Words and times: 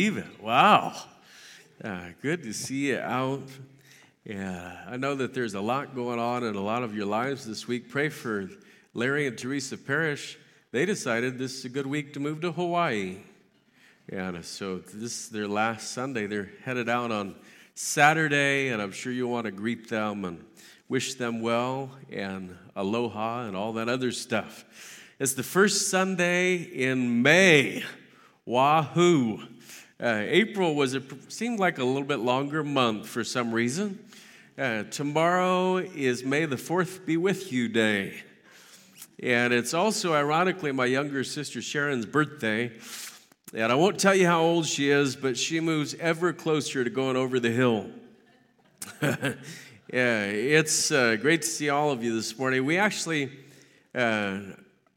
it. 0.00 0.42
Wow. 0.42 0.94
Uh, 1.84 2.00
good 2.22 2.42
to 2.42 2.54
see 2.54 2.88
you 2.88 2.98
out. 2.98 3.42
Yeah, 4.24 4.78
I 4.88 4.96
know 4.96 5.14
that 5.16 5.34
there's 5.34 5.52
a 5.52 5.60
lot 5.60 5.94
going 5.94 6.18
on 6.18 6.42
in 6.42 6.54
a 6.54 6.60
lot 6.62 6.82
of 6.82 6.94
your 6.94 7.04
lives 7.04 7.44
this 7.44 7.68
week. 7.68 7.90
Pray 7.90 8.08
for 8.08 8.48
Larry 8.94 9.26
and 9.26 9.36
Teresa 9.36 9.76
Parrish. 9.76 10.38
They 10.72 10.86
decided 10.86 11.38
this 11.38 11.58
is 11.58 11.66
a 11.66 11.68
good 11.68 11.86
week 11.86 12.14
to 12.14 12.20
move 12.20 12.40
to 12.40 12.52
Hawaii. 12.52 13.18
Yeah, 14.10 14.40
so 14.40 14.78
this 14.78 15.24
is 15.24 15.28
their 15.28 15.46
last 15.46 15.90
Sunday. 15.90 16.26
They're 16.26 16.50
headed 16.64 16.88
out 16.88 17.12
on 17.12 17.34
Saturday, 17.74 18.68
and 18.68 18.80
I'm 18.80 18.92
sure 18.92 19.12
you 19.12 19.28
want 19.28 19.44
to 19.44 19.52
greet 19.52 19.90
them 19.90 20.24
and 20.24 20.42
wish 20.88 21.14
them 21.14 21.42
well 21.42 21.90
and 22.10 22.56
aloha 22.74 23.42
and 23.42 23.54
all 23.54 23.74
that 23.74 23.90
other 23.90 24.12
stuff. 24.12 24.64
It's 25.18 25.34
the 25.34 25.42
first 25.42 25.90
Sunday 25.90 26.56
in 26.56 27.20
May. 27.20 27.84
Wahoo! 28.46 29.42
Uh, 30.02 30.24
April 30.28 30.74
was 30.74 30.94
it 30.94 31.02
seemed 31.30 31.58
like 31.60 31.76
a 31.76 31.84
little 31.84 32.04
bit 32.04 32.20
longer 32.20 32.64
month 32.64 33.06
for 33.06 33.22
some 33.22 33.52
reason. 33.52 34.02
Uh, 34.56 34.84
tomorrow 34.84 35.76
is 35.76 36.24
May 36.24 36.46
the 36.46 36.56
Fourth 36.56 37.04
Be 37.04 37.18
With 37.18 37.52
You 37.52 37.68
Day, 37.68 38.22
and 39.22 39.52
it's 39.52 39.74
also 39.74 40.14
ironically 40.14 40.72
my 40.72 40.86
younger 40.86 41.22
sister 41.22 41.60
Sharon's 41.60 42.06
birthday. 42.06 42.72
And 43.52 43.70
I 43.70 43.74
won't 43.74 44.00
tell 44.00 44.14
you 44.14 44.26
how 44.26 44.40
old 44.40 44.64
she 44.64 44.88
is, 44.88 45.16
but 45.16 45.36
she 45.36 45.60
moves 45.60 45.94
ever 45.96 46.32
closer 46.32 46.82
to 46.82 46.88
going 46.88 47.16
over 47.16 47.38
the 47.38 47.50
hill. 47.50 47.90
yeah, 49.02 49.34
it's 49.92 50.90
uh, 50.90 51.16
great 51.20 51.42
to 51.42 51.48
see 51.48 51.68
all 51.68 51.90
of 51.90 52.02
you 52.02 52.14
this 52.14 52.38
morning. 52.38 52.64
We 52.64 52.78
actually 52.78 53.30
uh, 53.94 54.38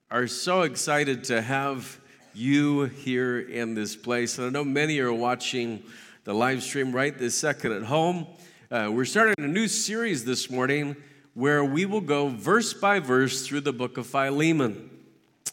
are 0.09 0.27
so 0.27 0.61
excited 0.61 1.25
to 1.25 1.41
have 1.41 1.99
you 2.33 2.85
here 2.85 3.39
in 3.39 3.75
this 3.75 3.95
place. 3.95 4.37
And 4.37 4.47
I 4.47 4.49
know 4.49 4.63
many 4.63 4.99
are 4.99 5.13
watching 5.13 5.83
the 6.23 6.33
live 6.33 6.63
stream 6.63 6.91
right 6.91 7.17
this 7.17 7.35
second 7.35 7.73
at 7.73 7.83
home. 7.83 8.27
Uh, 8.71 8.89
we're 8.91 9.05
starting 9.05 9.35
a 9.37 9.47
new 9.47 9.67
series 9.67 10.25
this 10.25 10.49
morning 10.49 10.95
where 11.33 11.63
we 11.63 11.85
will 11.85 12.01
go 12.01 12.29
verse 12.29 12.73
by 12.73 12.99
verse 12.99 13.45
through 13.45 13.61
the 13.61 13.73
book 13.73 13.97
of 13.97 14.07
Philemon. 14.07 14.89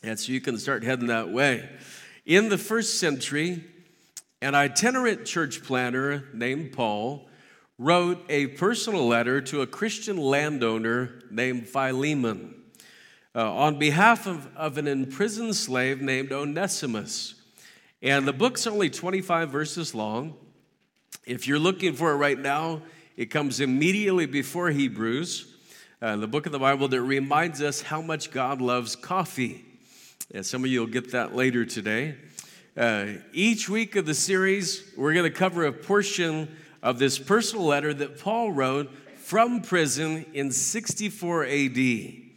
And 0.02 0.18
so 0.18 0.32
you 0.32 0.40
can 0.40 0.56
start 0.58 0.82
heading 0.82 1.08
that 1.08 1.30
way. 1.30 1.68
In 2.24 2.48
the 2.48 2.58
first 2.58 2.98
century, 2.98 3.64
an 4.40 4.54
itinerant 4.54 5.26
church 5.26 5.62
planter 5.62 6.28
named 6.32 6.72
Paul 6.72 7.28
wrote 7.78 8.24
a 8.28 8.46
personal 8.48 9.06
letter 9.06 9.40
to 9.42 9.62
a 9.62 9.66
Christian 9.66 10.16
landowner 10.16 11.22
named 11.30 11.68
Philemon 11.68 12.59
uh, 13.34 13.52
on 13.52 13.78
behalf 13.78 14.26
of, 14.26 14.48
of 14.56 14.78
an 14.78 14.88
imprisoned 14.88 15.54
slave 15.54 16.00
named 16.00 16.32
Onesimus. 16.32 17.34
And 18.02 18.26
the 18.26 18.32
book's 18.32 18.66
only 18.66 18.90
25 18.90 19.50
verses 19.50 19.94
long. 19.94 20.34
If 21.26 21.46
you're 21.46 21.58
looking 21.58 21.94
for 21.94 22.12
it 22.12 22.16
right 22.16 22.38
now, 22.38 22.82
it 23.16 23.26
comes 23.26 23.60
immediately 23.60 24.26
before 24.26 24.70
Hebrews, 24.70 25.46
uh, 26.00 26.16
the 26.16 26.26
book 26.26 26.46
of 26.46 26.52
the 26.52 26.58
Bible 26.58 26.88
that 26.88 27.02
reminds 27.02 27.60
us 27.60 27.82
how 27.82 28.00
much 28.00 28.30
God 28.30 28.60
loves 28.60 28.96
coffee. 28.96 29.64
And 30.32 30.44
some 30.46 30.64
of 30.64 30.70
you 30.70 30.80
will 30.80 30.86
get 30.86 31.12
that 31.12 31.34
later 31.34 31.64
today. 31.64 32.16
Uh, 32.76 33.06
each 33.32 33.68
week 33.68 33.96
of 33.96 34.06
the 34.06 34.14
series, 34.14 34.90
we're 34.96 35.12
going 35.12 35.30
to 35.30 35.38
cover 35.38 35.66
a 35.66 35.72
portion 35.72 36.48
of 36.82 36.98
this 36.98 37.18
personal 37.18 37.66
letter 37.66 37.92
that 37.92 38.18
Paul 38.18 38.52
wrote 38.52 38.90
from 39.16 39.60
prison 39.60 40.24
in 40.32 40.50
64 40.50 41.44
AD. 41.44 42.29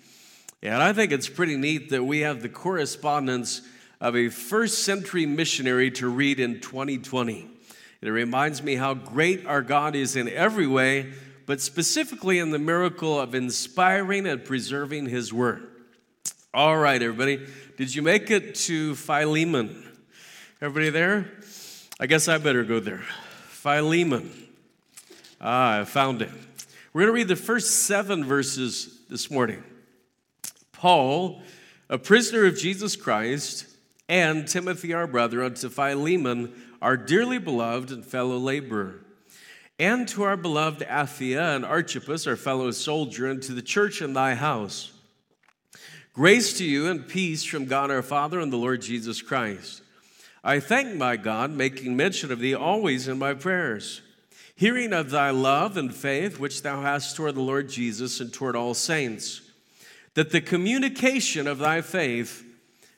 And 0.64 0.82
I 0.82 0.94
think 0.94 1.12
it's 1.12 1.28
pretty 1.28 1.58
neat 1.58 1.90
that 1.90 2.06
we 2.06 2.22
have 2.22 2.42
the 2.42 2.48
correspondence 2.48 3.62
of 4.00 4.16
a 4.16 4.30
first 4.30 4.86
century 4.86 5.26
missionary 5.26 5.92
to 5.92 6.08
read 6.08 6.40
in 6.40 6.62
2020. 6.62 7.50
It 8.02 8.10
reminds 8.10 8.64
me 8.64 8.76
how 8.76 8.94
great 8.94 9.46
our 9.46 9.62
God 9.62 9.94
is 9.94 10.16
in 10.16 10.30
every 10.30 10.66
way, 10.66 11.12
but 11.46 11.60
specifically 11.60 12.40
in 12.40 12.52
the 12.52 12.60
miracle 12.60 13.20
of 13.20 13.36
inspiring 13.36 14.26
and 14.26 14.46
preserving 14.46 15.08
His 15.08 15.34
Word. 15.34 15.68
All 16.54 16.78
right, 16.78 17.02
everybody, 17.02 17.46
did 17.76 17.94
you 17.94 18.02
make 18.02 18.32
it 18.32 18.56
to 18.56 18.96
Philemon? 18.96 19.84
Everybody 20.62 20.92
there? 20.92 21.30
I 22.00 22.08
guess 22.08 22.30
I 22.30 22.38
better 22.38 22.64
go 22.64 22.80
there. 22.80 23.04
Philemon. 23.48 24.32
Ah, 25.42 25.82
I 25.82 25.84
found 25.84 26.22
it. 26.22 26.30
We're 26.94 27.02
going 27.02 27.08
to 27.08 27.16
read 27.16 27.28
the 27.28 27.36
first 27.36 27.86
seven 27.86 28.24
verses 28.24 29.00
this 29.10 29.30
morning. 29.30 29.62
Paul, 30.84 31.42
a 31.88 31.98
prisoner 31.98 32.46
of 32.46 32.58
Jesus 32.58 32.98
Christ, 32.98 33.68
and 34.10 34.46
Timothy, 34.46 34.94
our 34.94 35.08
brother, 35.08 35.42
unto 35.42 35.70
Philemon, 35.70 36.54
our 36.82 36.98
dearly 36.98 37.38
beloved 37.38 37.90
and 37.90 38.04
fellow 38.04 38.38
laborer, 38.38 38.96
and 39.80 40.06
to 40.10 40.24
our 40.24 40.36
beloved 40.36 40.82
Apphia 40.82 41.56
and 41.56 41.64
Archippus, 41.64 42.28
our 42.28 42.36
fellow 42.36 42.70
soldier, 42.72 43.28
and 43.28 43.42
to 43.44 43.54
the 43.54 43.62
church 43.62 44.02
in 44.02 44.12
thy 44.12 44.36
house. 44.36 44.92
Grace 46.12 46.58
to 46.58 46.66
you 46.66 46.90
and 46.90 47.08
peace 47.08 47.46
from 47.46 47.64
God 47.64 47.90
our 47.90 48.02
Father 48.02 48.42
and 48.42 48.52
the 48.52 48.58
Lord 48.58 48.82
Jesus 48.82 49.22
Christ. 49.22 49.84
I 50.44 50.60
thank 50.60 50.98
my 50.98 51.16
God, 51.16 51.52
making 51.52 51.96
mention 51.96 52.30
of 52.30 52.40
thee 52.40 52.56
always 52.56 53.08
in 53.08 53.18
my 53.18 53.36
prayers, 53.36 54.02
hearing 54.54 54.92
of 54.92 55.12
thy 55.12 55.30
love 55.30 55.78
and 55.78 55.96
faith 55.96 56.42
which 56.42 56.62
thou 56.62 56.82
hast 56.82 57.16
toward 57.16 57.36
the 57.36 57.42
Lord 57.42 57.70
Jesus 57.70 58.20
and 58.20 58.34
toward 58.34 58.58
all 58.58 58.74
saints 58.74 59.43
that 60.14 60.32
the 60.32 60.42
communication 60.42 61.48
of 61.48 61.60
thy 61.60 61.82
faith 61.82 62.46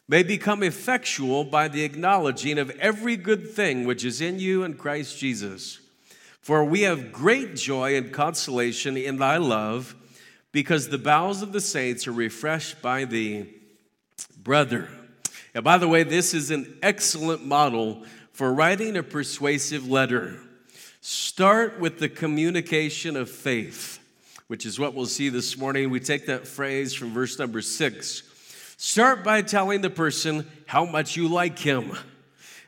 may 0.08 0.22
become 0.22 0.62
effectual 0.62 1.44
by 1.44 1.68
the 1.68 1.84
acknowledging 1.84 2.59
of 2.59 2.70
every 2.72 3.18
good 3.18 3.50
thing 3.50 3.86
which 3.86 4.06
is 4.06 4.22
in 4.22 4.40
you 4.40 4.64
in 4.64 4.76
Christ 4.76 5.18
Jesus. 5.18 5.80
For 6.42 6.64
we 6.64 6.81
have 6.81 7.12
great 7.12 7.56
joy 7.56 7.96
and 7.96 8.14
consolation 8.14 8.98
in 8.98 9.18
thy 9.18 9.38
love, 9.38 9.96
because 10.52 10.90
the 10.90 10.98
bowels 10.98 11.42
of 11.42 11.52
the 11.52 11.62
saints 11.62 12.08
are 12.08 12.12
refreshed 12.12 12.81
by 12.81 13.03
thee, 13.06 13.52
brother. 14.38 14.90
And 15.56 15.64
by 15.64 15.78
the 15.78 15.88
way, 15.88 16.03
this 16.03 16.34
is 16.34 16.52
an 16.52 16.78
excellent 16.84 17.46
model 17.46 18.03
for 18.32 18.53
writing 18.53 18.96
a 18.96 19.03
persuasive 19.03 19.90
letter. 19.90 20.40
Start 21.02 21.80
with 21.80 22.00
the 22.00 22.09
communication 22.09 23.18
of 23.18 23.30
faith 23.30 24.00
which 24.48 24.66
is 24.66 24.80
what 24.80 24.94
we'll 24.94 25.06
see 25.06 25.30
this 25.30 25.58
morning. 25.58 25.90
We 25.90 26.00
take 26.00 26.28
that 26.28 26.48
phrase 26.48 26.94
from 26.94 27.14
verse 27.14 27.40
number 27.40 27.62
six. 27.62 28.24
Start 28.78 29.24
by 29.24 29.42
telling 29.42 29.82
the 29.82 29.90
person 29.90 30.46
how 30.68 30.86
much 30.86 31.16
you 31.16 31.28
like 31.28 31.58
him, 31.58 31.94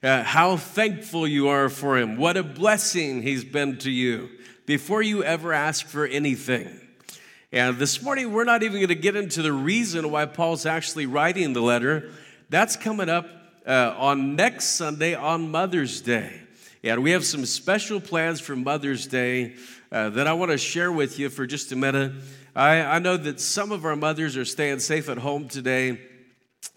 uh, 0.01 0.23
how 0.23 0.57
thankful 0.57 1.27
you 1.27 1.49
are 1.49 1.69
for 1.69 1.97
him, 1.97 2.17
what 2.17 2.37
a 2.37 2.43
blessing 2.43 3.21
he's 3.21 3.43
been 3.43 3.77
to 3.79 3.91
you 3.91 4.29
before 4.65 5.01
you 5.01 5.23
ever 5.23 5.53
ask 5.53 5.85
for 5.85 6.05
anything. 6.05 6.81
And 7.51 7.77
this 7.77 8.01
morning, 8.01 8.33
we're 8.33 8.43
not 8.43 8.63
even 8.63 8.77
going 8.77 8.87
to 8.89 8.95
get 8.95 9.15
into 9.15 9.41
the 9.41 9.53
reason 9.53 10.11
why 10.11 10.25
Paul's 10.25 10.65
actually 10.65 11.05
writing 11.05 11.53
the 11.53 11.61
letter. 11.61 12.11
That's 12.49 12.75
coming 12.75 13.09
up 13.09 13.27
uh, 13.65 13.93
on 13.97 14.35
next 14.35 14.65
Sunday 14.65 15.13
on 15.13 15.51
Mother's 15.51 16.01
Day. 16.01 16.41
And 16.83 17.01
we 17.01 17.11
have 17.11 17.25
some 17.25 17.45
special 17.45 17.99
plans 17.99 18.39
for 18.39 18.55
Mother's 18.55 19.07
Day 19.07 19.55
uh, 19.91 20.09
that 20.11 20.27
I 20.27 20.33
want 20.33 20.51
to 20.51 20.57
share 20.59 20.91
with 20.91 21.17
you 21.17 21.29
for 21.29 21.47
just 21.47 21.71
a 21.71 21.75
minute. 21.75 22.11
I, 22.55 22.81
I 22.81 22.99
know 22.99 23.17
that 23.17 23.39
some 23.39 23.71
of 23.71 23.83
our 23.83 23.95
mothers 23.95 24.37
are 24.37 24.45
staying 24.45 24.79
safe 24.79 25.09
at 25.09 25.17
home 25.17 25.47
today, 25.47 25.99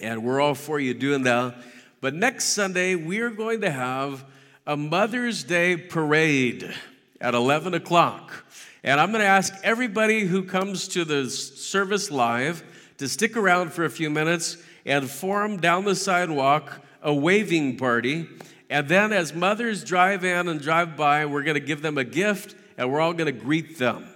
and 0.01 0.25
we're 0.25 0.41
all 0.41 0.55
for 0.55 0.81
you 0.81 0.95
doing 0.95 1.25
that. 1.25 1.55
But 2.01 2.15
next 2.15 2.47
Sunday, 2.47 2.95
we 2.95 3.21
are 3.21 3.31
going 3.31 3.61
to 3.61 3.71
have 3.71 4.25
a 4.67 4.75
Mother's 4.75 5.45
Day 5.45 5.77
parade 5.77 6.75
at 7.21 7.35
11 7.35 7.75
o'clock. 7.75 8.47
And 8.83 8.99
I'm 8.99 9.11
going 9.11 9.23
to 9.23 9.29
ask 9.29 9.53
everybody 9.63 10.21
who 10.21 10.45
comes 10.45 10.89
to 10.89 11.05
the 11.05 11.29
service 11.29 12.11
live 12.11 12.65
to 12.97 13.07
stick 13.07 13.37
around 13.37 13.75
for 13.75 13.85
a 13.85 13.91
few 13.91 14.09
minutes 14.09 14.57
and 14.87 15.11
form 15.11 15.59
down 15.59 15.85
the 15.85 15.95
sidewalk 15.95 16.81
a 17.03 17.13
waving 17.13 17.77
party. 17.77 18.29
And 18.71 18.89
then, 18.89 19.13
as 19.13 19.35
mothers 19.35 19.83
drive 19.83 20.25
in 20.25 20.47
and 20.47 20.61
drive 20.61 20.97
by, 20.97 21.27
we're 21.27 21.43
going 21.43 21.55
to 21.55 21.61
give 21.61 21.83
them 21.83 21.99
a 21.99 22.05
gift 22.05 22.55
and 22.79 22.91
we're 22.91 23.01
all 23.01 23.13
going 23.13 23.27
to 23.27 23.33
greet 23.33 23.79
them. 23.79 24.07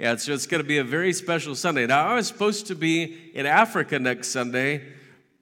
And 0.00 0.18
so 0.18 0.32
it's 0.32 0.46
going 0.46 0.62
to 0.62 0.66
be 0.66 0.78
a 0.78 0.84
very 0.84 1.12
special 1.12 1.54
Sunday. 1.54 1.86
Now, 1.86 2.08
I 2.08 2.14
was 2.14 2.26
supposed 2.26 2.68
to 2.68 2.74
be 2.74 3.30
in 3.34 3.44
Africa 3.44 3.98
next 3.98 4.28
Sunday, 4.28 4.82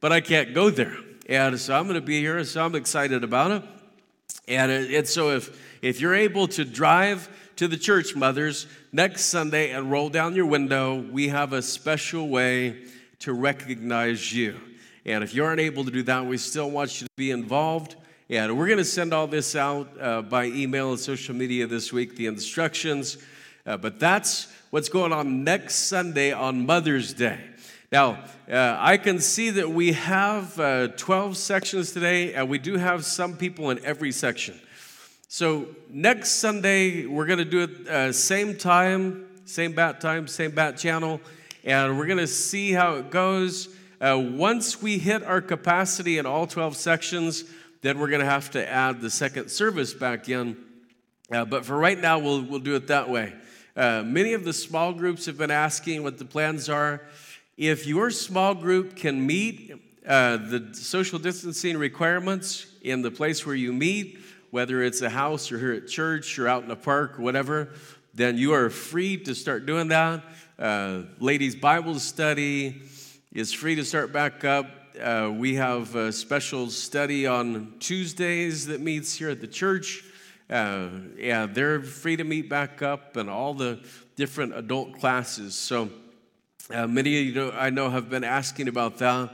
but 0.00 0.10
I 0.10 0.20
can't 0.20 0.54
go 0.54 0.70
there. 0.70 0.96
And 1.28 1.58
so 1.60 1.72
I'm 1.72 1.84
going 1.84 1.94
to 1.94 2.00
be 2.00 2.18
here, 2.18 2.42
so 2.42 2.64
I'm 2.64 2.74
excited 2.74 3.22
about 3.22 3.52
it. 3.52 3.62
And, 4.48 4.72
uh, 4.72 4.98
it, 4.98 5.06
so 5.06 5.30
if, 5.30 5.78
if 5.80 6.00
you're 6.00 6.16
able 6.16 6.48
to 6.48 6.64
drive 6.64 7.28
to 7.56 7.68
the 7.68 7.76
church, 7.76 8.16
mothers, 8.16 8.66
next 8.90 9.26
Sunday 9.26 9.70
and 9.70 9.92
roll 9.92 10.08
down 10.08 10.34
your 10.34 10.46
window, 10.46 11.00
we 11.00 11.28
have 11.28 11.52
a 11.52 11.62
special 11.62 12.28
way 12.28 12.86
to 13.20 13.32
recognize 13.32 14.32
you. 14.32 14.58
And 15.04 15.22
if 15.22 15.32
you 15.32 15.44
aren't 15.44 15.60
able 15.60 15.84
to 15.84 15.92
do 15.92 16.02
that, 16.02 16.26
we 16.26 16.38
still 16.38 16.70
want 16.72 17.00
you 17.00 17.06
to 17.06 17.12
be 17.16 17.30
involved. 17.30 17.94
And 18.30 18.58
we're 18.58 18.66
going 18.66 18.76
to 18.76 18.84
send 18.84 19.14
all 19.14 19.26
this 19.26 19.56
out 19.56 19.88
uh, 19.98 20.20
by 20.20 20.44
email 20.44 20.90
and 20.90 21.00
social 21.00 21.34
media 21.34 21.66
this 21.66 21.94
week, 21.94 22.14
the 22.16 22.26
instructions. 22.26 23.16
Uh, 23.64 23.78
but 23.78 23.98
that's 23.98 24.48
what's 24.68 24.90
going 24.90 25.14
on 25.14 25.44
next 25.44 25.76
Sunday 25.86 26.32
on 26.32 26.66
Mother's 26.66 27.14
Day. 27.14 27.40
Now, 27.90 28.22
uh, 28.52 28.76
I 28.78 28.98
can 28.98 29.18
see 29.18 29.48
that 29.48 29.70
we 29.70 29.92
have 29.92 30.60
uh, 30.60 30.88
12 30.88 31.38
sections 31.38 31.92
today, 31.92 32.34
and 32.34 32.50
we 32.50 32.58
do 32.58 32.76
have 32.76 33.06
some 33.06 33.34
people 33.34 33.70
in 33.70 33.82
every 33.82 34.12
section. 34.12 34.60
So, 35.28 35.68
next 35.88 36.32
Sunday, 36.32 37.06
we're 37.06 37.24
going 37.24 37.38
to 37.38 37.46
do 37.46 37.60
it 37.62 37.88
uh, 37.88 38.12
same 38.12 38.58
time, 38.58 39.26
same 39.46 39.72
bat 39.72 40.02
time, 40.02 40.28
same 40.28 40.50
bat 40.50 40.76
channel, 40.76 41.22
and 41.64 41.96
we're 41.96 42.04
going 42.04 42.18
to 42.18 42.26
see 42.26 42.72
how 42.72 42.96
it 42.96 43.10
goes. 43.10 43.70
Uh, 44.02 44.22
once 44.22 44.82
we 44.82 44.98
hit 44.98 45.22
our 45.22 45.40
capacity 45.40 46.18
in 46.18 46.26
all 46.26 46.46
12 46.46 46.76
sections, 46.76 47.44
then 47.80 47.98
we're 47.98 48.08
going 48.08 48.20
to 48.20 48.26
have 48.26 48.50
to 48.52 48.68
add 48.68 49.00
the 49.00 49.10
second 49.10 49.50
service 49.50 49.94
back 49.94 50.28
in. 50.28 50.56
Uh, 51.30 51.44
but 51.44 51.64
for 51.64 51.76
right 51.76 51.98
now, 51.98 52.18
we'll, 52.18 52.42
we'll 52.42 52.58
do 52.58 52.74
it 52.74 52.86
that 52.88 53.08
way. 53.08 53.34
Uh, 53.76 54.02
many 54.04 54.32
of 54.32 54.44
the 54.44 54.52
small 54.52 54.92
groups 54.92 55.26
have 55.26 55.38
been 55.38 55.50
asking 55.50 56.02
what 56.02 56.18
the 56.18 56.24
plans 56.24 56.68
are. 56.68 57.02
If 57.56 57.86
your 57.86 58.10
small 58.10 58.54
group 58.54 58.96
can 58.96 59.24
meet 59.24 59.72
uh, 60.06 60.38
the 60.38 60.70
social 60.72 61.18
distancing 61.18 61.76
requirements 61.76 62.66
in 62.82 63.02
the 63.02 63.10
place 63.10 63.44
where 63.44 63.54
you 63.54 63.72
meet, 63.72 64.18
whether 64.50 64.82
it's 64.82 65.02
a 65.02 65.10
house 65.10 65.52
or 65.52 65.58
here 65.58 65.72
at 65.72 65.86
church 65.86 66.38
or 66.38 66.48
out 66.48 66.64
in 66.64 66.70
a 66.70 66.76
park 66.76 67.18
or 67.18 67.22
whatever, 67.22 67.68
then 68.14 68.38
you 68.38 68.52
are 68.54 68.70
free 68.70 69.16
to 69.18 69.34
start 69.34 69.66
doing 69.66 69.88
that. 69.88 70.24
Uh, 70.58 71.02
ladies' 71.20 71.54
Bible 71.54 72.00
study 72.00 72.82
is 73.32 73.52
free 73.52 73.74
to 73.76 73.84
start 73.84 74.12
back 74.12 74.44
up. 74.44 74.66
Uh, 74.98 75.30
we 75.32 75.54
have 75.54 75.94
a 75.94 76.10
special 76.10 76.68
study 76.70 77.24
on 77.24 77.74
Tuesdays 77.78 78.66
that 78.66 78.80
meets 78.80 79.14
here 79.14 79.30
at 79.30 79.40
the 79.40 79.46
church. 79.46 80.02
Uh, 80.50 80.88
yeah, 81.16 81.46
they're 81.46 81.80
free 81.82 82.16
to 82.16 82.24
meet 82.24 82.48
back 82.48 82.82
up 82.82 83.16
and 83.16 83.30
all 83.30 83.54
the 83.54 83.78
different 84.16 84.56
adult 84.56 84.98
classes. 84.98 85.54
So, 85.54 85.90
uh, 86.72 86.88
many 86.88 87.20
of 87.20 87.36
you 87.36 87.52
I 87.52 87.70
know 87.70 87.90
have 87.90 88.10
been 88.10 88.24
asking 88.24 88.66
about 88.66 88.98
that, 88.98 89.30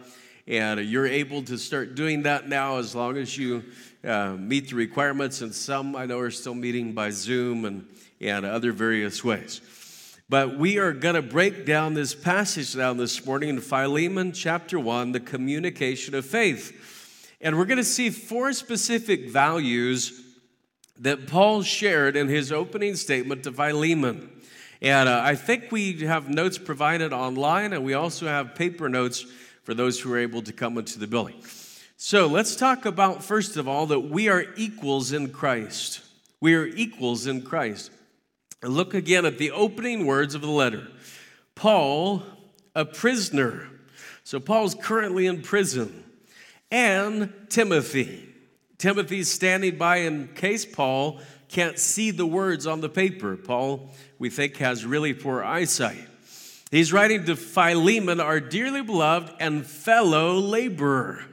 and 0.46 0.80
you're 0.80 1.06
able 1.06 1.42
to 1.44 1.56
start 1.56 1.94
doing 1.94 2.24
that 2.24 2.46
now 2.46 2.76
as 2.76 2.94
long 2.94 3.16
as 3.16 3.38
you 3.38 3.64
uh, 4.04 4.32
meet 4.32 4.68
the 4.68 4.76
requirements. 4.76 5.40
And 5.40 5.54
some 5.54 5.96
I 5.96 6.04
know 6.04 6.18
are 6.18 6.30
still 6.30 6.54
meeting 6.54 6.92
by 6.92 7.08
Zoom 7.08 7.64
and, 7.64 7.86
and 8.20 8.44
other 8.44 8.72
various 8.72 9.24
ways. 9.24 9.62
But 10.28 10.56
we 10.56 10.78
are 10.78 10.92
going 10.92 11.16
to 11.16 11.22
break 11.22 11.66
down 11.66 11.92
this 11.92 12.14
passage 12.14 12.74
down 12.74 12.96
this 12.96 13.26
morning 13.26 13.50
in 13.50 13.60
Philemon 13.60 14.32
chapter 14.32 14.80
1, 14.80 15.12
the 15.12 15.20
communication 15.20 16.14
of 16.14 16.24
faith. 16.24 17.36
And 17.42 17.58
we're 17.58 17.66
going 17.66 17.76
to 17.76 17.84
see 17.84 18.08
four 18.08 18.54
specific 18.54 19.28
values 19.28 20.22
that 20.98 21.26
Paul 21.26 21.62
shared 21.62 22.16
in 22.16 22.28
his 22.28 22.52
opening 22.52 22.96
statement 22.96 23.42
to 23.42 23.52
Philemon. 23.52 24.30
And 24.80 25.10
uh, 25.10 25.20
I 25.22 25.34
think 25.34 25.70
we 25.70 26.00
have 26.06 26.30
notes 26.30 26.56
provided 26.56 27.12
online, 27.12 27.74
and 27.74 27.84
we 27.84 27.92
also 27.92 28.26
have 28.26 28.54
paper 28.54 28.88
notes 28.88 29.26
for 29.62 29.74
those 29.74 30.00
who 30.00 30.10
are 30.14 30.18
able 30.18 30.40
to 30.40 30.54
come 30.54 30.78
into 30.78 30.98
the 30.98 31.06
building. 31.06 31.36
So 31.98 32.28
let's 32.28 32.56
talk 32.56 32.86
about, 32.86 33.22
first 33.22 33.58
of 33.58 33.68
all, 33.68 33.84
that 33.86 34.00
we 34.00 34.28
are 34.28 34.46
equals 34.56 35.12
in 35.12 35.32
Christ. 35.32 36.00
We 36.40 36.54
are 36.54 36.66
equals 36.66 37.26
in 37.26 37.42
Christ. 37.42 37.90
Look 38.68 38.94
again 38.94 39.24
at 39.24 39.38
the 39.38 39.50
opening 39.50 40.06
words 40.06 40.34
of 40.34 40.40
the 40.40 40.48
letter 40.48 40.88
Paul, 41.54 42.22
a 42.74 42.84
prisoner. 42.84 43.68
So 44.24 44.40
Paul's 44.40 44.74
currently 44.74 45.26
in 45.26 45.42
prison, 45.42 46.04
and 46.70 47.32
Timothy. 47.48 48.28
Timothy's 48.78 49.30
standing 49.30 49.76
by 49.76 49.98
in 49.98 50.28
case 50.28 50.64
Paul 50.64 51.20
can't 51.48 51.78
see 51.78 52.10
the 52.10 52.26
words 52.26 52.66
on 52.66 52.80
the 52.80 52.88
paper. 52.88 53.36
Paul, 53.36 53.90
we 54.18 54.30
think, 54.30 54.56
has 54.56 54.84
really 54.84 55.14
poor 55.14 55.44
eyesight. 55.44 56.08
He's 56.70 56.92
writing 56.92 57.24
to 57.26 57.36
Philemon, 57.36 58.18
our 58.18 58.40
dearly 58.40 58.82
beloved 58.82 59.32
and 59.38 59.64
fellow 59.64 60.34
laborer. 60.34 61.24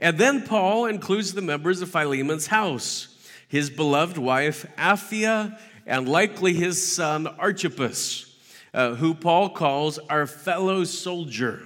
And 0.00 0.16
then 0.18 0.42
Paul 0.42 0.86
includes 0.86 1.32
the 1.32 1.42
members 1.42 1.82
of 1.82 1.90
Philemon's 1.90 2.46
house, 2.46 3.08
his 3.48 3.70
beloved 3.70 4.18
wife, 4.18 4.64
Apphia, 4.76 5.58
and 5.88 6.06
likely 6.06 6.52
his 6.52 6.94
son, 6.94 7.26
Archippus, 7.26 8.36
uh, 8.74 8.94
who 8.94 9.14
Paul 9.14 9.48
calls 9.48 9.98
our 9.98 10.26
fellow 10.26 10.84
soldier. 10.84 11.62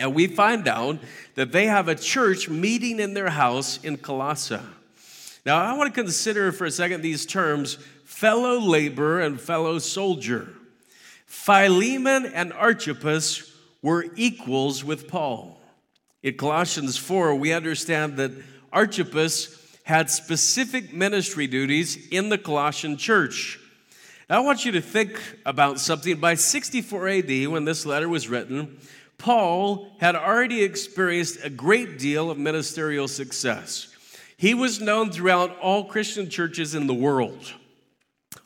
And 0.00 0.12
we 0.12 0.26
find 0.26 0.66
out 0.66 0.98
that 1.36 1.52
they 1.52 1.66
have 1.66 1.86
a 1.86 1.94
church 1.94 2.48
meeting 2.48 2.98
in 2.98 3.14
their 3.14 3.30
house 3.30 3.82
in 3.82 3.96
Colossae. 3.96 4.58
Now, 5.46 5.58
I 5.58 5.76
want 5.76 5.94
to 5.94 6.02
consider 6.02 6.50
for 6.50 6.64
a 6.64 6.70
second 6.70 7.00
these 7.00 7.24
terms 7.24 7.78
fellow 8.04 8.58
laborer 8.58 9.20
and 9.20 9.40
fellow 9.40 9.78
soldier. 9.78 10.48
Philemon 11.26 12.26
and 12.26 12.52
Archippus 12.52 13.54
were 13.82 14.06
equals 14.16 14.82
with 14.82 15.06
Paul. 15.06 15.60
In 16.24 16.36
Colossians 16.36 16.96
4, 16.96 17.36
we 17.36 17.52
understand 17.52 18.16
that 18.16 18.32
Archippus 18.72 19.67
had 19.88 20.10
specific 20.10 20.92
ministry 20.92 21.46
duties 21.46 22.08
in 22.10 22.28
the 22.28 22.36
Colossian 22.36 22.98
church. 22.98 23.58
Now, 24.28 24.36
I 24.36 24.40
want 24.40 24.66
you 24.66 24.72
to 24.72 24.82
think 24.82 25.18
about 25.46 25.80
something. 25.80 26.20
By 26.20 26.34
64 26.34 27.08
AD, 27.08 27.48
when 27.48 27.64
this 27.64 27.86
letter 27.86 28.06
was 28.06 28.28
written, 28.28 28.76
Paul 29.16 29.90
had 29.98 30.14
already 30.14 30.62
experienced 30.62 31.38
a 31.42 31.48
great 31.48 31.98
deal 31.98 32.30
of 32.30 32.36
ministerial 32.36 33.08
success. 33.08 33.88
He 34.36 34.52
was 34.52 34.78
known 34.78 35.10
throughout 35.10 35.58
all 35.58 35.86
Christian 35.86 36.28
churches 36.28 36.74
in 36.74 36.86
the 36.86 36.92
world. 36.92 37.50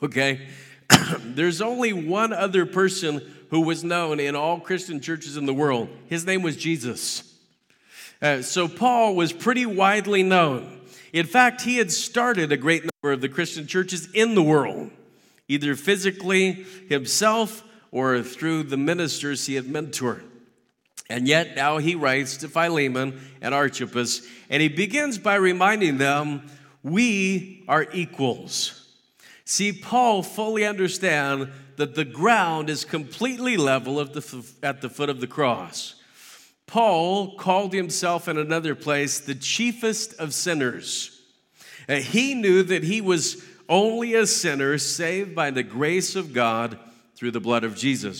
Okay? 0.01 0.47
There's 1.19 1.61
only 1.61 1.91
one 1.91 2.31
other 2.31 2.65
person 2.65 3.21
who 3.49 3.59
was 3.59 3.83
known 3.83 4.21
in 4.21 4.37
all 4.37 4.61
Christian 4.61 5.01
churches 5.01 5.35
in 5.35 5.45
the 5.45 5.53
world. 5.53 5.89
His 6.07 6.25
name 6.25 6.41
was 6.41 6.55
Jesus. 6.55 7.37
Uh, 8.21 8.41
so 8.41 8.69
Paul 8.69 9.17
was 9.17 9.33
pretty 9.33 9.65
widely 9.65 10.23
known. 10.23 10.79
In 11.13 11.27
fact, 11.27 11.61
he 11.61 11.77
had 11.77 11.91
started 11.91 12.51
a 12.51 12.57
great 12.57 12.81
number 12.81 13.13
of 13.13 13.21
the 13.21 13.29
Christian 13.29 13.67
churches 13.67 14.09
in 14.13 14.33
the 14.33 14.41
world, 14.41 14.89
either 15.47 15.75
physically 15.75 16.65
himself 16.89 17.63
or 17.91 18.23
through 18.23 18.63
the 18.63 18.77
ministers 18.77 19.45
he 19.45 19.53
had 19.53 19.65
mentored. 19.65 20.23
And 21.09 21.27
yet 21.27 21.55
now 21.55 21.77
he 21.77 21.93
writes 21.93 22.37
to 22.37 22.47
Philemon 22.47 23.21
and 23.41 23.53
Archippus, 23.53 24.27
and 24.49 24.61
he 24.61 24.69
begins 24.69 25.19
by 25.19 25.35
reminding 25.35 25.99
them, 25.99 26.49
We 26.81 27.63
are 27.67 27.85
equals. 27.93 28.79
See, 29.45 29.71
Paul 29.71 30.23
fully 30.23 30.65
understands 30.65 31.49
that 31.75 31.93
the 31.93 32.05
ground 32.05 32.71
is 32.71 32.85
completely 32.85 33.57
level 33.57 34.01
at 34.01 34.13
the, 34.13 34.21
foot 34.21 35.09
of 35.09 35.21
the 35.21 35.27
cross. 35.27 35.95
Paul 36.73 37.35
called 37.35 37.71
himself 37.71 38.27
in 38.27 38.39
another 38.39 38.73
place 38.73 39.19
the 39.19 39.35
chiefest 39.35 40.15
of 40.15 40.33
sinners. 40.33 41.21
And 41.87 42.03
he 42.03 42.33
knew 42.33 42.63
that 42.63 42.83
he 42.83 42.99
was 42.99 43.45
only 43.69 44.15
a 44.15 44.25
sinner 44.25 44.79
saved 44.79 45.35
by 45.35 45.51
the 45.51 45.61
grace 45.61 46.15
of 46.15 46.33
God 46.33 46.79
through 47.15 47.29
the 47.29 47.39
blood 47.39 47.63
of 47.63 47.75
Jesus. 47.75 48.19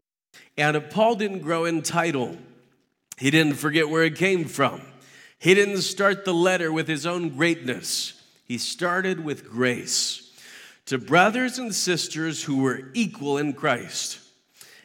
And 0.55 0.87
Paul 0.91 1.15
didn't 1.15 1.39
grow 1.39 1.65
in 1.65 1.81
title. 1.81 2.37
He 3.17 3.31
didn't 3.31 3.55
forget 3.55 3.89
where 3.89 4.03
it 4.03 4.17
came 4.17 4.45
from. 4.45 4.83
He 5.39 5.55
didn't 5.55 5.81
start 5.81 6.23
the 6.23 6.31
letter 6.31 6.71
with 6.71 6.87
his 6.87 7.07
own 7.07 7.29
greatness. 7.29 8.21
He 8.45 8.59
started 8.59 9.25
with 9.25 9.49
grace 9.49 10.31
to 10.85 10.99
brothers 10.99 11.57
and 11.57 11.73
sisters 11.73 12.43
who 12.43 12.57
were 12.57 12.91
equal 12.93 13.39
in 13.39 13.53
Christ. 13.53 14.19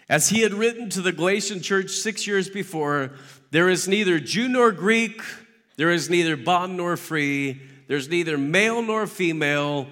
As 0.09 0.31
he 0.31 0.41
had 0.41 0.55
written 0.55 0.89
to 0.91 1.03
the 1.03 1.13
Galatian 1.13 1.61
church 1.61 1.91
six 1.91 2.27
years 2.27 2.49
before, 2.49 3.11
there 3.51 3.69
is 3.69 3.89
neither 3.89 4.19
Jew 4.19 4.49
nor 4.49 4.73
Greek, 4.73 5.21
there 5.77 5.91
is 5.91 6.11
neither 6.11 6.37
bond 6.37 6.77
nor 6.77 6.97
free, 6.97 7.61
there's 7.87 8.09
neither 8.09 8.37
male 8.37 8.83
nor 8.83 9.07
female, 9.07 9.87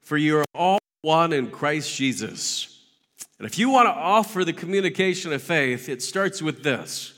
for 0.00 0.16
you 0.16 0.38
are 0.38 0.44
all 0.54 0.78
one 1.02 1.32
in 1.32 1.50
Christ 1.50 1.94
Jesus. 1.94 2.82
And 3.38 3.46
if 3.46 3.58
you 3.58 3.70
want 3.70 3.86
to 3.86 3.92
offer 3.92 4.44
the 4.44 4.52
communication 4.52 5.32
of 5.32 5.42
faith, 5.42 5.88
it 5.88 6.02
starts 6.02 6.42
with 6.42 6.62
this 6.62 7.14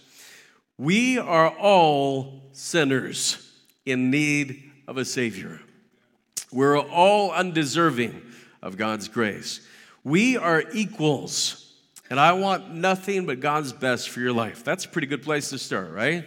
we 0.81 1.19
are 1.19 1.51
all 1.51 2.43
sinners 2.53 3.53
in 3.85 4.11
need 4.11 4.71
of 4.89 4.97
a 4.97 5.05
Savior. 5.05 5.61
We're 6.51 6.81
all 6.81 7.33
undeserving 7.33 8.23
of 8.63 8.79
God's 8.79 9.07
grace. 9.07 9.61
We 10.05 10.37
are 10.39 10.65
equals, 10.73 11.70
and 12.11 12.21
I 12.21 12.33
want 12.33 12.75
nothing 12.75 13.25
but 13.25 13.41
God's 13.41 13.73
best 13.73 14.11
for 14.11 14.21
your 14.21 14.33
life. 14.33 14.63
That's 14.63 14.85
a 14.85 14.89
pretty 14.89 15.07
good 15.07 15.23
place 15.23 15.49
to 15.51 15.59
start, 15.59 15.93
right? 15.93 16.27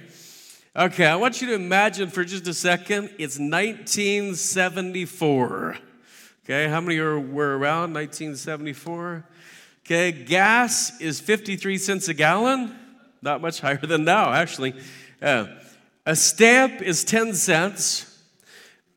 Okay, 0.76 1.06
I 1.06 1.18
want 1.18 1.42
you 1.42 1.48
to 1.50 1.54
imagine 1.54 2.10
for 2.10 2.24
just 2.24 2.48
a 2.48 2.54
second 2.54 3.12
it's 3.20 3.38
1974. 3.38 5.78
Okay, 6.46 6.68
how 6.68 6.82
many 6.82 6.98
are, 6.98 7.20
were 7.20 7.56
around 7.58 7.94
1974? 7.94 9.24
Okay, 9.86 10.12
gas 10.12 11.00
is 11.00 11.20
53 11.20 11.78
cents 11.78 12.08
a 12.08 12.16
gallon 12.16 12.80
not 13.24 13.42
much 13.42 13.62
higher 13.62 13.78
than 13.78 14.04
now, 14.04 14.34
actually. 14.34 14.76
Uh, 15.22 15.46
a 16.06 16.16
stamp 16.16 16.82
is 16.82 17.06
10 17.06 17.34
cents. 17.34 18.22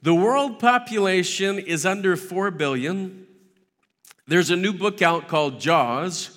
The 0.03 0.15
world 0.15 0.59
population 0.59 1.61
is 1.61 1.87
under 1.87 2.17
4 2.17 2.51
billion. 2.51 3.27
There's 4.27 4.51
a 4.51 4.57
new 4.57 4.73
book 4.73 5.01
out 5.01 5.29
called 5.29 5.61
Jaws. 5.61 6.36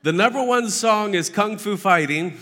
The 0.00 0.12
number 0.12 0.40
one 0.40 0.70
song 0.70 1.14
is 1.14 1.28
Kung 1.28 1.58
Fu 1.58 1.76
Fighting. 1.76 2.36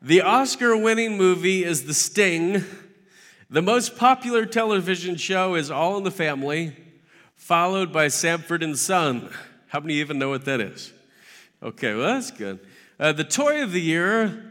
the 0.00 0.22
Oscar 0.22 0.74
winning 0.74 1.18
movie 1.18 1.64
is 1.64 1.84
The 1.84 1.92
Sting. 1.92 2.64
The 3.50 3.60
most 3.60 3.94
popular 3.94 4.46
television 4.46 5.16
show 5.16 5.54
is 5.54 5.70
All 5.70 5.98
in 5.98 6.04
the 6.04 6.10
Family, 6.10 6.74
followed 7.36 7.92
by 7.92 8.08
Sanford 8.08 8.62
and 8.62 8.78
Son. 8.78 9.28
How 9.66 9.80
many 9.80 9.96
even 9.96 10.18
know 10.18 10.30
what 10.30 10.46
that 10.46 10.62
is? 10.62 10.94
Okay, 11.62 11.94
well, 11.94 12.14
that's 12.14 12.30
good. 12.30 12.58
Uh, 12.98 13.12
the 13.12 13.22
toy 13.22 13.62
of 13.62 13.72
the 13.72 13.82
year 13.82 14.50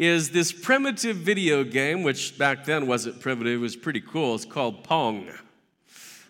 is 0.00 0.30
this 0.30 0.50
primitive 0.50 1.18
video 1.18 1.62
game, 1.62 2.02
which 2.02 2.36
back 2.36 2.64
then 2.64 2.88
wasn't 2.88 3.20
primitive, 3.20 3.60
it 3.60 3.62
was 3.62 3.76
pretty 3.76 4.00
cool. 4.00 4.34
It's 4.34 4.44
called 4.44 4.82
Pong. 4.82 5.28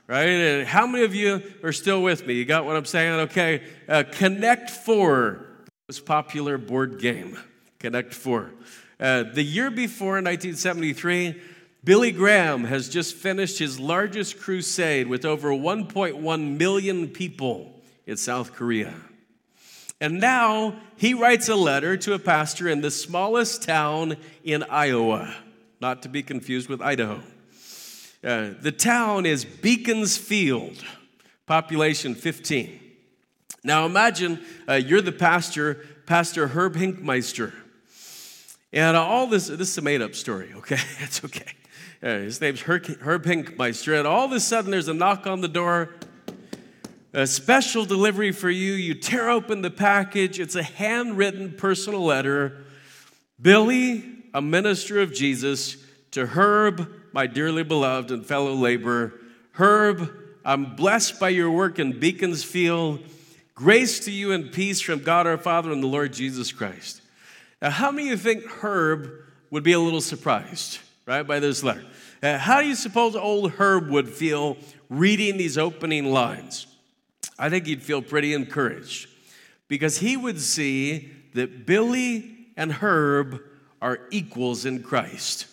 Right? 0.09 0.29
And 0.29 0.69
how 0.69 0.87
many 0.87 1.05
of 1.05 1.15
you 1.15 1.43
are 1.65 1.73
still 1.73 2.01
with 2.01 2.27
me? 2.27 2.35
You 2.35 2.45
got 2.45 2.65
what 2.65 2.77
I'm 2.77 2.85
saying? 2.85 3.21
Okay. 3.21 3.63
Uh, 3.89 4.05
Connect 4.11 4.71
Four, 4.71 5.45
most 5.89 6.07
popular 6.07 6.59
board 6.59 7.01
game. 7.01 7.39
Connect 7.81 8.15
Four. 8.15 8.53
Uh, 9.01 9.25
the 9.25 9.43
year 9.43 9.71
before, 9.71 10.13
1973, 10.13 11.41
Billy 11.83 12.13
Graham 12.13 12.65
has 12.65 12.89
just 12.89 13.17
finished 13.17 13.59
his 13.59 13.81
largest 13.81 14.39
crusade 14.39 15.09
with 15.09 15.25
over 15.25 15.51
1.1 15.51 16.57
million 16.57 17.09
people 17.09 17.83
in 18.07 18.17
South 18.17 18.53
Korea. 18.53 18.95
And 20.01 20.21
now 20.21 20.77
he 20.97 21.15
writes 21.15 21.49
a 21.49 21.57
letter 21.57 21.97
to 21.99 22.13
a 22.13 22.19
pastor 22.19 22.69
in 22.69 22.81
the 22.81 22.91
smallest 22.91 23.63
town 23.63 24.17
in 24.45 24.63
Iowa, 24.65 25.35
not 25.81 26.03
to 26.03 26.09
be 26.09 26.23
confused 26.23 26.69
with 26.69 26.81
Idaho. 26.81 27.23
Uh, 28.25 28.51
the 28.61 28.73
town 28.73 29.27
is 29.27 29.45
Beaconsfield, 29.45 30.83
population 31.47 32.15
15. 32.15 32.81
Now 33.63 33.87
imagine 33.87 34.45
uh, 34.69 34.75
you're 34.75 35.01
the 35.01 35.13
pastor, 35.13 35.85
Pastor 36.07 36.49
Herb 36.49 36.77
Hinkmeister. 36.77 37.53
And 38.73 38.97
all 38.97 39.27
this, 39.27 39.47
this 39.47 39.71
is 39.71 39.79
a 39.79 39.83
made 39.83 40.03
up 40.03 40.15
story, 40.15 40.53
okay? 40.57 40.79
It's 41.01 41.25
okay. 41.25 41.53
Uh, 42.03 42.19
his 42.19 42.41
name's 42.41 42.61
Herb, 42.61 42.87
Herb 43.01 43.25
Hinkmeister. 43.25 43.99
And 43.99 44.07
all 44.07 44.25
of 44.25 44.33
a 44.33 44.41
sudden 44.41 44.71
there's 44.71 44.89
a 44.89 44.95
knock 44.95 45.27
on 45.27 45.41
the 45.41 45.49
door 45.49 45.95
a 47.17 47.27
special 47.27 47.87
delivery 47.87 48.31
for 48.31 48.51
you. 48.51 48.75
You 48.75 48.95
tear 48.95 49.31
open 49.31 49.63
the 49.63 49.71
package, 49.71 50.39
it's 50.39 50.55
a 50.55 50.63
handwritten 50.63 51.55
personal 51.57 52.05
letter. 52.05 52.67
Billy, 53.41 54.05
a 54.35 54.43
minister 54.43 55.01
of 55.01 55.15
Jesus, 55.15 55.79
to 56.11 56.27
Herb, 56.27 56.93
my 57.17 57.27
dearly 57.27 57.63
beloved 57.63 58.11
and 58.11 58.27
fellow 58.27 58.53
laborer. 58.53 59.11
Herb, 59.53 60.13
I'm 60.45 60.77
blessed 60.77 61.19
by 61.19 61.31
your 61.31 61.51
work 61.51 61.79
in 61.79 61.99
Beaconsfield. 61.99 63.01
Grace 63.55 64.01
to 64.01 64.11
you 64.11 64.33
and 64.33 64.53
peace 64.53 64.83
from 64.83 64.99
God 64.99 65.27
our 65.27 65.39
Father 65.39 65.73
and 65.73 65.83
the 65.83 65.87
Lord 65.87 66.13
Jesus 66.13 66.53
Christ. 66.53 67.01
Now, 67.63 67.71
how 67.71 67.91
many 67.91 68.11
of 68.11 68.23
you 68.23 68.35
think 68.35 68.45
Herb 68.45 69.09
would 69.51 69.63
be 69.63 69.73
a 69.73 69.81
little 69.81 70.03
surprised, 70.03 70.79
right, 71.07 71.23
by 71.23 71.41
this 71.41 71.65
letter? 71.65 71.87
Uh, 72.23 72.37
how 72.37 72.61
do 72.61 72.69
you 72.69 72.75
suppose 72.75 73.17
old 73.17 73.53
Herb 73.53 73.89
would 73.89 74.11
feel 74.11 74.59
reading 74.91 75.39
these 75.39 75.57
opening 75.57 76.13
lines? 76.13 76.67
I 77.39 77.49
think 77.49 77.65
he'd 77.65 77.83
feel 77.83 78.03
pretty 78.03 78.35
encouraged 78.35 79.09
because 79.69 79.97
he 79.97 80.19
would 80.19 80.39
see 80.39 81.13
that 81.33 81.65
Billy 81.65 82.49
and 82.59 82.73
Herb 82.73 83.41
are 83.81 84.01
equals 84.11 84.67
in 84.67 84.83
Christ. 84.83 85.47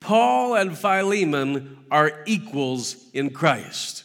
Paul 0.00 0.54
and 0.54 0.76
Philemon 0.76 1.84
are 1.90 2.22
equals 2.26 2.96
in 3.12 3.30
Christ. 3.30 4.04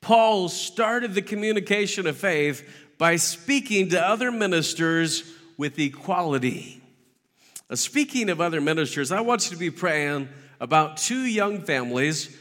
Paul 0.00 0.48
started 0.48 1.14
the 1.14 1.22
communication 1.22 2.06
of 2.06 2.16
faith 2.16 2.68
by 2.98 3.16
speaking 3.16 3.88
to 3.90 4.00
other 4.00 4.30
ministers 4.30 5.24
with 5.56 5.78
equality. 5.78 6.82
Speaking 7.74 8.28
of 8.30 8.40
other 8.40 8.60
ministers, 8.60 9.12
I 9.12 9.20
want 9.20 9.46
you 9.46 9.52
to 9.52 9.58
be 9.58 9.70
praying 9.70 10.28
about 10.60 10.96
two 10.96 11.24
young 11.24 11.62
families 11.62 12.36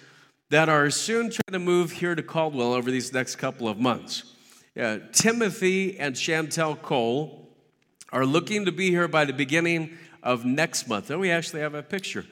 that 0.49 0.67
are 0.67 0.89
soon 0.89 1.29
trying 1.29 1.53
to 1.53 1.59
move 1.59 1.91
here 1.91 2.15
to 2.15 2.23
Caldwell 2.23 2.73
over 2.73 2.89
these 2.89 3.13
next 3.13 3.35
couple 3.35 3.67
of 3.67 3.79
months. 3.79 4.35
Uh, 4.79 4.99
Timothy 5.11 5.99
and 5.99 6.15
Chantel 6.15 6.81
Cole 6.81 7.47
are 8.11 8.25
looking 8.25 8.65
to 8.65 8.71
be 8.71 8.89
here 8.89 9.07
by 9.07 9.25
the 9.25 9.33
beginning 9.33 9.97
of 10.23 10.45
next 10.45 10.87
month. 10.87 11.09
And 11.09 11.19
we 11.19 11.29
actually 11.31 11.61
have 11.61 11.75
a 11.75 11.83
picture. 11.83 12.25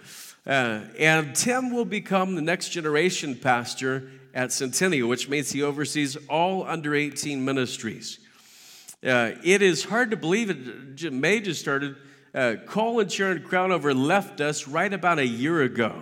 Uh, 0.48 0.86
and 0.98 1.36
Tim 1.36 1.72
will 1.74 1.84
become 1.84 2.36
the 2.36 2.42
next 2.42 2.70
generation 2.70 3.36
pastor 3.36 4.10
at 4.34 4.54
Centennial, 4.54 5.10
which 5.10 5.28
means 5.28 5.52
he 5.52 5.62
oversees 5.62 6.16
all 6.30 6.64
under 6.64 6.96
18 6.96 7.44
ministries. 7.44 8.20
Uh, 9.06 9.32
it 9.44 9.62
is 9.62 9.84
hard 9.84 10.12
to 10.12 10.18
believe 10.18 10.50
it. 10.50 11.12
May 11.12 11.42
just 11.42 11.60
started. 11.60 11.98
Uh, 12.34 12.56
Cole 12.66 13.02
and 13.02 13.12
Sharon 13.12 13.40
Crownover 13.40 13.94
left 13.94 14.40
us 14.40 14.68
right 14.68 14.94
about 14.94 15.20
a 15.20 15.28
year 15.28 15.64
ago. 15.64 16.02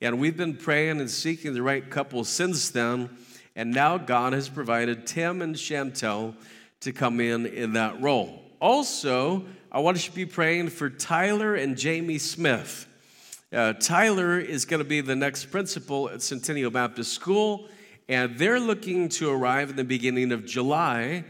And 0.00 0.20
we've 0.20 0.36
been 0.36 0.56
praying 0.56 1.00
and 1.00 1.10
seeking 1.10 1.52
the 1.52 1.62
right 1.62 1.88
couple 1.90 2.22
since 2.24 2.70
then. 2.70 3.10
And 3.56 3.72
now 3.72 3.98
God 3.98 4.34
has 4.34 4.48
provided 4.48 5.06
Tim 5.06 5.42
and 5.42 5.56
Chantel 5.56 6.36
to 6.80 6.92
come 6.92 7.18
in 7.18 7.46
in 7.46 7.72
that 7.72 8.00
role. 8.00 8.40
Also, 8.60 9.46
I 9.72 9.80
want 9.80 9.96
you 9.96 10.10
to 10.10 10.16
be 10.16 10.26
praying 10.26 10.68
for 10.68 10.90
Tyler 10.90 11.56
and 11.56 11.76
Jamie 11.76 12.18
Smith. 12.18 12.86
Uh, 13.54 13.72
Tyler 13.74 14.40
is 14.40 14.64
going 14.64 14.78
to 14.78 14.84
be 14.84 15.00
the 15.00 15.14
next 15.14 15.44
principal 15.46 16.10
at 16.10 16.20
Centennial 16.22 16.72
Baptist 16.72 17.12
School, 17.12 17.68
and 18.08 18.36
they're 18.36 18.58
looking 18.58 19.08
to 19.10 19.30
arrive 19.30 19.70
in 19.70 19.76
the 19.76 19.84
beginning 19.84 20.32
of 20.32 20.44
July. 20.44 21.24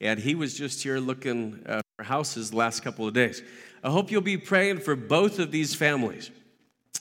And 0.00 0.18
he 0.18 0.34
was 0.34 0.56
just 0.56 0.82
here 0.82 0.98
looking 0.98 1.62
uh, 1.66 1.82
for 1.96 2.04
houses 2.04 2.50
the 2.50 2.56
last 2.56 2.80
couple 2.82 3.06
of 3.06 3.12
days. 3.12 3.42
I 3.84 3.90
hope 3.90 4.10
you'll 4.10 4.22
be 4.22 4.38
praying 4.38 4.80
for 4.80 4.96
both 4.96 5.38
of 5.38 5.50
these 5.50 5.74
families. 5.74 6.30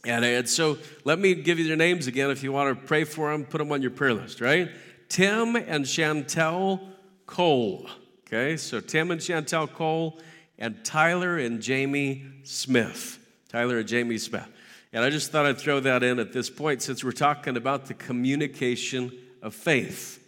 And, 0.03 0.25
and 0.25 0.47
so 0.47 0.77
let 1.05 1.19
me 1.19 1.35
give 1.35 1.57
you 1.57 1.67
their 1.67 1.77
names 1.77 2.07
again. 2.07 2.29
If 2.29 2.43
you 2.43 2.51
want 2.51 2.77
to 2.77 2.85
pray 2.85 3.05
for 3.05 3.31
them, 3.31 3.45
put 3.45 3.59
them 3.59 3.71
on 3.71 3.81
your 3.81 3.91
prayer 3.91 4.13
list, 4.13 4.41
right? 4.41 4.69
Tim 5.07 5.55
and 5.55 5.85
Chantel 5.85 6.81
Cole. 7.25 7.87
Okay, 8.27 8.57
so 8.57 8.81
Tim 8.81 9.11
and 9.11 9.21
Chantel 9.21 9.71
Cole 9.71 10.19
and 10.59 10.83
Tyler 10.83 11.37
and 11.37 11.61
Jamie 11.61 12.25
Smith. 12.43 13.19
Tyler 13.47 13.79
and 13.79 13.87
Jamie 13.87 14.17
Smith. 14.17 14.49
And 14.95 15.03
I 15.03 15.09
just 15.09 15.29
thought 15.29 15.45
I'd 15.45 15.57
throw 15.57 15.81
that 15.81 16.03
in 16.03 16.19
at 16.19 16.31
this 16.31 16.49
point 16.49 16.81
since 16.81 17.03
we're 17.03 17.11
talking 17.11 17.57
about 17.57 17.87
the 17.87 17.93
communication 17.93 19.11
of 19.41 19.53
faith. 19.53 20.25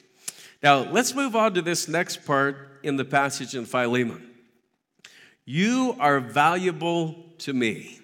Now, 0.62 0.80
let's 0.92 1.16
move 1.16 1.38
on 1.38 1.54
to 1.54 1.62
this 1.62 1.88
next 1.88 2.26
part 2.26 2.82
in 2.84 2.98
the 2.98 3.06
passage 3.06 3.56
in 3.56 3.64
Philemon. 3.64 4.30
You 5.46 5.96
are 6.02 6.20
valuable 6.20 7.16
to 7.38 7.54
me. 7.54 8.02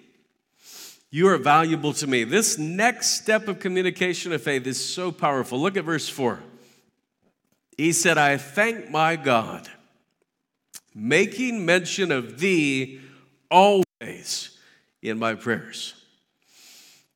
You 1.10 1.28
are 1.28 1.36
valuable 1.36 1.92
to 1.92 2.06
me. 2.06 2.24
This 2.24 2.56
next 2.56 3.20
step 3.20 3.46
of 3.46 3.60
communication 3.60 4.32
of 4.32 4.40
faith 4.40 4.66
is 4.66 4.82
so 4.82 5.12
powerful. 5.12 5.60
Look 5.60 5.76
at 5.76 5.84
verse 5.84 6.08
4. 6.08 6.40
He 7.76 7.92
said, 7.92 8.16
I 8.16 8.38
thank 8.38 8.90
my 8.90 9.16
God, 9.16 9.68
making 10.94 11.66
mention 11.66 12.10
of 12.10 12.40
thee 12.40 13.02
always 13.50 14.58
in 15.02 15.18
my 15.18 15.34
prayers. 15.34 16.00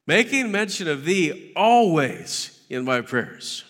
Making 0.09 0.51
mention 0.51 0.89
of 0.89 1.05
thee 1.05 1.53
always 1.55 2.59
in 2.71 2.87
my 2.87 3.03
prayers. 3.03 3.63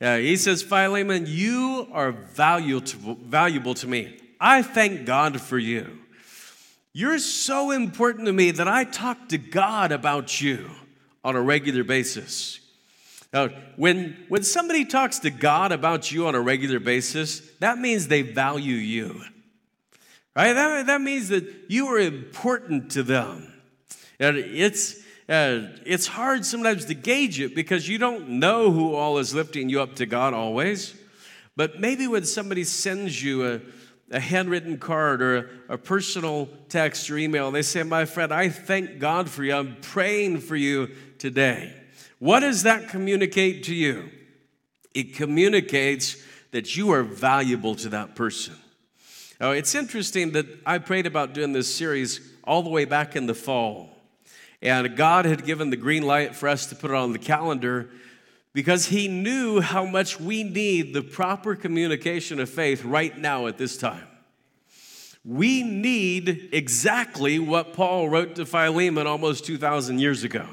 Uh, 0.00 0.16
he 0.16 0.36
says, 0.36 0.60
Philemon, 0.60 1.26
you 1.28 1.86
are 1.92 2.10
valuable, 2.10 3.14
valuable 3.14 3.74
to 3.74 3.86
me. 3.86 4.18
I 4.40 4.62
thank 4.62 5.06
God 5.06 5.40
for 5.40 5.56
you. 5.56 6.00
You're 6.92 7.20
so 7.20 7.70
important 7.70 8.26
to 8.26 8.32
me 8.32 8.50
that 8.50 8.66
I 8.66 8.82
talk 8.82 9.28
to 9.28 9.38
God 9.38 9.92
about 9.92 10.40
you 10.40 10.68
on 11.22 11.36
a 11.36 11.40
regular 11.40 11.84
basis. 11.84 12.58
Now, 13.32 13.50
when, 13.76 14.16
when 14.28 14.42
somebody 14.42 14.84
talks 14.84 15.20
to 15.20 15.30
God 15.30 15.70
about 15.70 16.10
you 16.10 16.26
on 16.26 16.34
a 16.34 16.40
regular 16.40 16.80
basis, 16.80 17.38
that 17.60 17.78
means 17.78 18.08
they 18.08 18.22
value 18.22 18.74
you. 18.74 19.22
Right? 20.34 20.54
That, 20.54 20.86
that 20.86 21.00
means 21.00 21.28
that 21.28 21.44
you 21.68 21.86
are 21.86 22.00
important 22.00 22.90
to 22.92 23.04
them. 23.04 23.52
And 24.18 24.36
it's, 24.36 25.04
uh, 25.28 25.68
it's 25.84 26.06
hard 26.06 26.44
sometimes 26.44 26.86
to 26.86 26.94
gauge 26.94 27.38
it 27.38 27.54
because 27.54 27.88
you 27.88 27.98
don't 27.98 28.28
know 28.28 28.70
who 28.70 28.94
all 28.94 29.18
is 29.18 29.34
lifting 29.34 29.68
you 29.68 29.82
up 29.82 29.96
to 29.96 30.06
God 30.06 30.32
always. 30.32 30.94
But 31.54 31.80
maybe 31.80 32.06
when 32.06 32.24
somebody 32.24 32.64
sends 32.64 33.22
you 33.22 33.46
a, 33.46 33.60
a 34.10 34.20
handwritten 34.20 34.78
card 34.78 35.20
or 35.20 35.36
a, 35.36 35.74
a, 35.74 35.78
personal 35.78 36.48
text 36.68 37.10
or 37.10 37.18
email. 37.18 37.50
They 37.50 37.62
say, 37.62 37.82
My 37.82 38.04
friend, 38.04 38.32
I 38.32 38.48
thank 38.48 38.98
God 38.98 39.28
for 39.28 39.44
you. 39.44 39.54
I'm 39.54 39.76
praying 39.82 40.40
for 40.40 40.56
you 40.56 40.90
today. 41.18 41.74
What 42.18 42.40
does 42.40 42.62
that 42.62 42.88
communicate 42.88 43.64
to 43.64 43.74
you? 43.74 44.10
It 44.94 45.14
communicates 45.14 46.16
that 46.52 46.76
you 46.76 46.90
are 46.90 47.02
valuable 47.02 47.74
to 47.76 47.90
that 47.90 48.16
person. 48.16 48.54
Now, 49.40 49.50
it's 49.50 49.74
interesting 49.74 50.32
that 50.32 50.46
I 50.64 50.78
prayed 50.78 51.06
about 51.06 51.34
doing 51.34 51.52
this 51.52 51.72
series 51.72 52.20
all 52.42 52.62
the 52.62 52.70
way 52.70 52.86
back 52.86 53.14
in 53.14 53.26
the 53.26 53.34
fall. 53.34 53.97
And 54.60 54.96
God 54.96 55.24
had 55.24 55.44
given 55.44 55.70
the 55.70 55.76
green 55.76 56.02
light 56.02 56.34
for 56.34 56.48
us 56.48 56.66
to 56.66 56.74
put 56.74 56.90
it 56.90 56.96
on 56.96 57.12
the 57.12 57.18
calendar 57.18 57.90
because 58.52 58.86
he 58.86 59.06
knew 59.06 59.60
how 59.60 59.84
much 59.84 60.18
we 60.18 60.42
need 60.42 60.92
the 60.92 61.02
proper 61.02 61.54
communication 61.54 62.40
of 62.40 62.50
faith 62.50 62.84
right 62.84 63.16
now 63.16 63.46
at 63.46 63.58
this 63.58 63.76
time. 63.76 64.06
We 65.24 65.62
need 65.62 66.48
exactly 66.52 67.38
what 67.38 67.72
Paul 67.72 68.08
wrote 68.08 68.36
to 68.36 68.46
Philemon 68.46 69.06
almost 69.06 69.44
2,000 69.44 69.98
years 69.98 70.24
ago. 70.24 70.46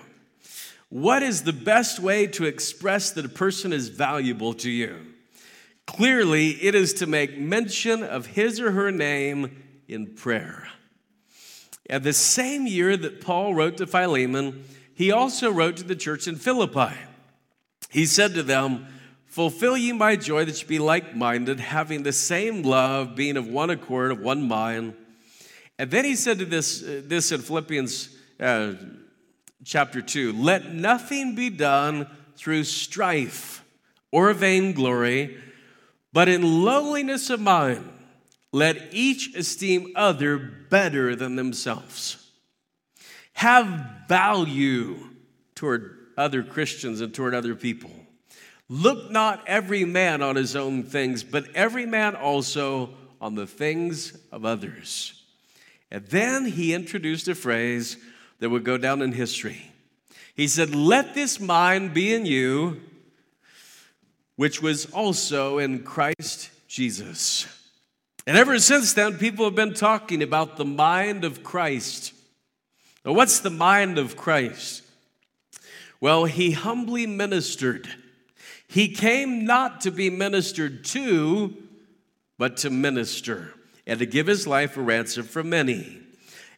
What 0.90 1.24
is 1.24 1.44
the 1.44 1.54
best 1.54 2.00
way 2.00 2.28
to 2.28 2.46
express 2.46 3.12
that 3.12 3.26
a 3.26 3.30
person 3.30 3.74
is 3.74 3.90
valuable 3.90 4.54
to 4.56 4.70
you? 4.70 4.98
Clearly, 5.88 6.50
it 6.50 6.76
is 6.76 6.94
to 6.96 7.08
make 7.08 7.38
mention 7.38 8.04
of 8.04 8.28
his 8.28 8.60
or 8.60 8.72
her 8.72 8.92
name 8.92 9.64
in 9.88 10.14
prayer. 10.16 10.68
And 11.90 12.04
the 12.04 12.14
same 12.14 12.68
year 12.68 12.98
that 12.98 13.22
Paul 13.22 13.54
wrote 13.54 13.78
to 13.78 13.88
Philemon, 13.88 14.64
he 14.94 15.12
also 15.12 15.52
wrote 15.52 15.78
to 15.78 15.84
the 15.84 15.96
church 15.96 16.28
in 16.28 16.36
Philippi. 16.36 16.96
He 17.90 18.06
said 18.06 18.34
to 18.34 18.44
them, 18.44 18.88
Fulfill 19.26 19.76
ye 19.76 19.92
my 19.92 20.16
joy 20.16 20.46
that 20.46 20.62
ye 20.62 20.68
be 20.68 20.80
like 20.80 21.14
minded, 21.16 21.60
having 21.60 22.04
the 22.04 22.14
same 22.14 22.64
love, 22.64 23.16
being 23.16 23.36
of 23.36 23.48
one 23.48 23.70
accord, 23.70 24.12
of 24.12 24.22
one 24.22 24.48
mind. 24.48 24.94
And 25.78 25.92
then 25.92 26.06
he 26.06 26.16
said 26.16 26.40
to 26.40 26.46
this, 26.46 26.82
uh, 26.82 27.02
this 27.04 27.34
in 27.34 27.42
Philippians 27.42 28.16
uh, 28.40 28.74
chapter 29.66 30.02
2 30.02 30.32
Let 30.34 30.74
nothing 30.74 31.36
be 31.36 31.50
done 31.50 32.08
through 32.38 32.64
strife 32.64 33.64
or 34.12 34.32
vainglory, 34.34 35.38
but 36.14 36.30
in 36.30 36.64
lowliness 36.64 37.30
of 37.30 37.42
mind, 37.42 37.90
let 38.56 38.94
each 38.94 39.36
esteem 39.36 39.92
other 39.98 40.38
better 40.38 41.14
than 41.14 41.36
themselves. 41.36 42.32
Have 43.34 43.68
value 44.08 45.10
toward 45.56 45.98
other 46.18 46.42
Christians 46.42 47.02
and 47.02 47.14
toward 47.14 47.36
other 47.36 47.54
people. 47.54 47.92
Look 48.70 49.12
not 49.12 49.44
every 49.46 49.84
man 49.84 50.22
on 50.22 50.38
his 50.38 50.56
own 50.56 50.84
things, 50.84 51.22
but 51.22 51.54
every 51.54 51.86
man 51.86 52.16
also 52.16 52.92
on 53.20 53.36
the 53.36 53.46
things 53.46 54.18
of 54.32 54.46
others. 54.46 55.22
And 55.92 56.06
then 56.06 56.46
he 56.46 56.74
introduced 56.74 57.28
a 57.28 57.36
phrase 57.36 57.98
that 58.40 58.50
would 58.50 58.64
go 58.64 58.78
down 58.78 59.02
in 59.02 59.12
history. 59.12 59.70
He 60.34 60.48
said, 60.48 60.74
Let 60.74 61.14
this 61.14 61.42
mind 61.42 61.94
be 61.94 62.14
in 62.14 62.26
you, 62.26 62.80
which 64.38 64.62
was 64.62 64.86
also 64.86 65.58
in 65.58 65.84
Christ 65.84 66.52
Jesus. 66.70 67.48
And 68.28 68.38
ever 68.38 68.58
since 68.60 68.94
then, 68.94 69.18
people 69.18 69.46
have 69.46 69.56
been 69.56 69.74
talking 69.74 70.24
about 70.24 70.58
the 70.58 70.66
mind 70.66 71.24
of 71.24 71.44
Christ. 71.44 72.14
Now, 73.06 73.14
what's 73.14 73.40
the 73.40 73.52
mind 73.52 73.98
of 73.98 74.18
Christ? 74.18 74.84
Well, 76.02 76.26
he 76.26 76.52
humbly 76.52 77.06
ministered 77.06 77.88
he 78.68 78.90
came 78.90 79.46
not 79.46 79.82
to 79.82 79.92
be 79.92 80.10
ministered 80.10 80.84
to, 80.86 81.56
but 82.38 82.58
to 82.58 82.70
minister 82.70 83.54
and 83.88 84.00
to 84.00 84.06
give 84.06 84.28
his 84.28 84.48
life 84.48 84.76
a 84.76 84.82
ransom 84.82 85.26
for 85.26 85.44
many. 85.44 86.00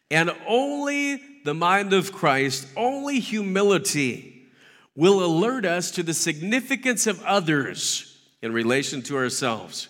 And 0.09 0.31
only 0.47 1.21
the 1.43 1.53
mind 1.53 1.93
of 1.93 2.11
Christ, 2.11 2.67
only 2.75 3.19
humility 3.19 4.47
will 4.95 5.23
alert 5.23 5.65
us 5.65 5.91
to 5.91 6.03
the 6.03 6.13
significance 6.13 7.05
of 7.05 7.21
others 7.23 8.17
in 8.41 8.53
relation 8.53 9.01
to 9.03 9.17
ourselves. 9.17 9.89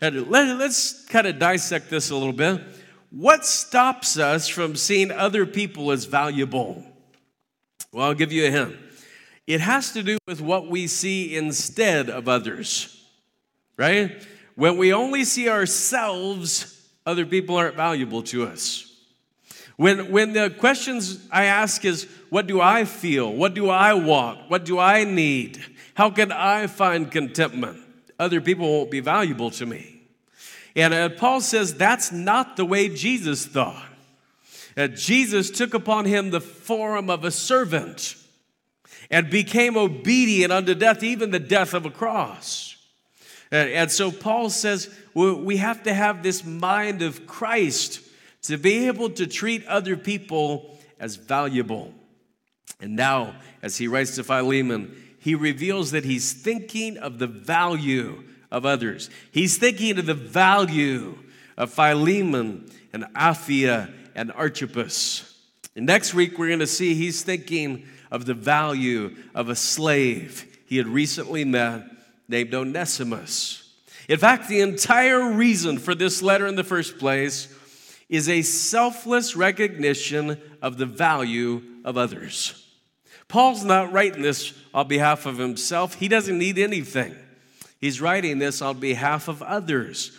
Let, 0.00 0.14
us 0.14 1.04
kind 1.06 1.26
of 1.26 1.38
dissect 1.38 1.90
this 1.90 2.10
a 2.10 2.16
little 2.16 2.32
bit. 2.32 2.62
What 3.10 3.44
stops 3.44 4.18
us 4.18 4.48
from 4.48 4.74
seeing 4.76 5.10
other 5.10 5.44
people 5.44 5.90
as 5.90 6.06
valuable? 6.06 6.84
Well, 7.92 8.06
I'll 8.06 8.14
give 8.14 8.32
you 8.32 8.46
a 8.46 8.50
hint. 8.50 8.76
It 9.46 9.60
has 9.60 9.92
to 9.92 10.02
do 10.02 10.16
with 10.26 10.40
what 10.40 10.68
we 10.68 10.86
see 10.86 11.36
instead 11.36 12.08
of 12.08 12.28
others, 12.28 13.04
right? 13.76 14.22
When 14.54 14.78
we 14.78 14.94
only 14.94 15.24
see 15.24 15.48
ourselves, 15.48 16.88
other 17.04 17.26
people 17.26 17.56
aren't 17.56 17.76
valuable 17.76 18.22
to 18.24 18.44
us. 18.44 18.86
When, 19.76 20.10
when 20.10 20.32
the 20.34 20.50
questions 20.50 21.26
I 21.32 21.44
ask 21.46 21.84
is, 21.84 22.06
what 22.28 22.46
do 22.46 22.60
I 22.60 22.84
feel? 22.84 23.32
What 23.32 23.54
do 23.54 23.68
I 23.70 23.94
want? 23.94 24.48
What 24.48 24.64
do 24.64 24.78
I 24.78 25.04
need? 25.04 25.58
How 25.94 26.10
can 26.10 26.30
I 26.32 26.68
find 26.68 27.10
contentment? 27.10 27.80
Other 28.20 28.42
people 28.42 28.70
won't 28.70 28.90
be 28.90 29.00
valuable 29.00 29.50
to 29.52 29.64
me. 29.64 30.02
And 30.76 30.92
uh, 30.92 31.08
Paul 31.08 31.40
says 31.40 31.74
that's 31.74 32.12
not 32.12 32.58
the 32.58 32.66
way 32.66 32.90
Jesus 32.90 33.46
thought. 33.46 33.82
Uh, 34.76 34.88
Jesus 34.88 35.50
took 35.50 35.72
upon 35.72 36.04
him 36.04 36.30
the 36.30 36.40
form 36.40 37.08
of 37.08 37.24
a 37.24 37.30
servant 37.30 38.14
and 39.10 39.30
became 39.30 39.76
obedient 39.76 40.52
unto 40.52 40.74
death, 40.74 41.02
even 41.02 41.30
the 41.30 41.40
death 41.40 41.72
of 41.72 41.86
a 41.86 41.90
cross. 41.90 42.76
And, 43.50 43.90
so 43.90 44.12
Paul 44.12 44.50
says 44.50 44.94
we 45.14 45.56
have 45.56 45.82
to 45.84 45.92
have 45.92 46.22
this 46.22 46.44
mind 46.44 47.02
of 47.02 47.26
Christ 47.26 48.00
to 48.42 48.58
be 48.58 48.86
able 48.86 49.10
to 49.10 49.26
treat 49.26 49.66
other 49.66 49.96
people 49.96 50.78
as 51.00 51.16
valuable. 51.16 51.92
And 52.80 52.94
now, 52.96 53.34
as 53.62 53.76
he 53.76 53.88
writes 53.88 54.14
to 54.16 54.24
Philemon, 54.24 54.94
he 55.20 55.34
reveals 55.34 55.90
that 55.92 56.04
he's 56.04 56.32
thinking 56.32 56.98
of 56.98 57.18
the 57.18 57.26
value 57.26 58.24
of 58.50 58.66
others. 58.66 59.10
He's 59.30 59.58
thinking 59.58 59.98
of 59.98 60.06
the 60.06 60.14
value 60.14 61.18
of 61.56 61.72
Philemon 61.72 62.70
and 62.92 63.04
Apphia 63.14 63.92
and 64.14 64.32
Archippus. 64.32 65.38
And 65.76 65.86
next 65.86 66.14
week, 66.14 66.38
we're 66.38 66.48
going 66.48 66.58
to 66.60 66.66
see 66.66 66.94
he's 66.94 67.22
thinking 67.22 67.86
of 68.10 68.24
the 68.24 68.34
value 68.34 69.14
of 69.34 69.48
a 69.48 69.54
slave 69.54 70.58
he 70.66 70.78
had 70.78 70.88
recently 70.88 71.44
met 71.44 71.84
named 72.28 72.54
Onesimus. 72.54 73.70
In 74.08 74.18
fact, 74.18 74.48
the 74.48 74.60
entire 74.60 75.32
reason 75.32 75.78
for 75.78 75.94
this 75.94 76.22
letter 76.22 76.46
in 76.46 76.56
the 76.56 76.64
first 76.64 76.98
place 76.98 77.54
is 78.08 78.28
a 78.28 78.42
selfless 78.42 79.36
recognition 79.36 80.40
of 80.62 80.78
the 80.78 80.86
value 80.86 81.62
of 81.84 81.96
others. 81.96 82.69
Paul's 83.30 83.64
not 83.64 83.92
writing 83.92 84.22
this 84.22 84.52
on 84.74 84.88
behalf 84.88 85.24
of 85.24 85.38
himself, 85.38 85.94
he 85.94 86.08
doesn't 86.08 86.36
need 86.36 86.58
anything. 86.58 87.14
He's 87.80 88.00
writing 88.00 88.38
this 88.38 88.60
on 88.60 88.78
behalf 88.78 89.28
of 89.28 89.40
others. 89.40 90.12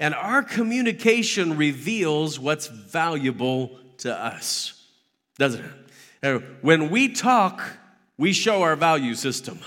And 0.00 0.14
our 0.14 0.42
communication 0.42 1.56
reveals 1.56 2.38
what's 2.38 2.68
valuable 2.68 3.78
to 3.98 4.14
us, 4.14 4.86
doesn't 5.36 5.64
it? 6.22 6.42
When 6.62 6.90
we 6.90 7.10
talk, 7.10 7.62
we 8.16 8.32
show 8.32 8.62
our 8.62 8.76
value 8.76 9.14
system. 9.14 9.58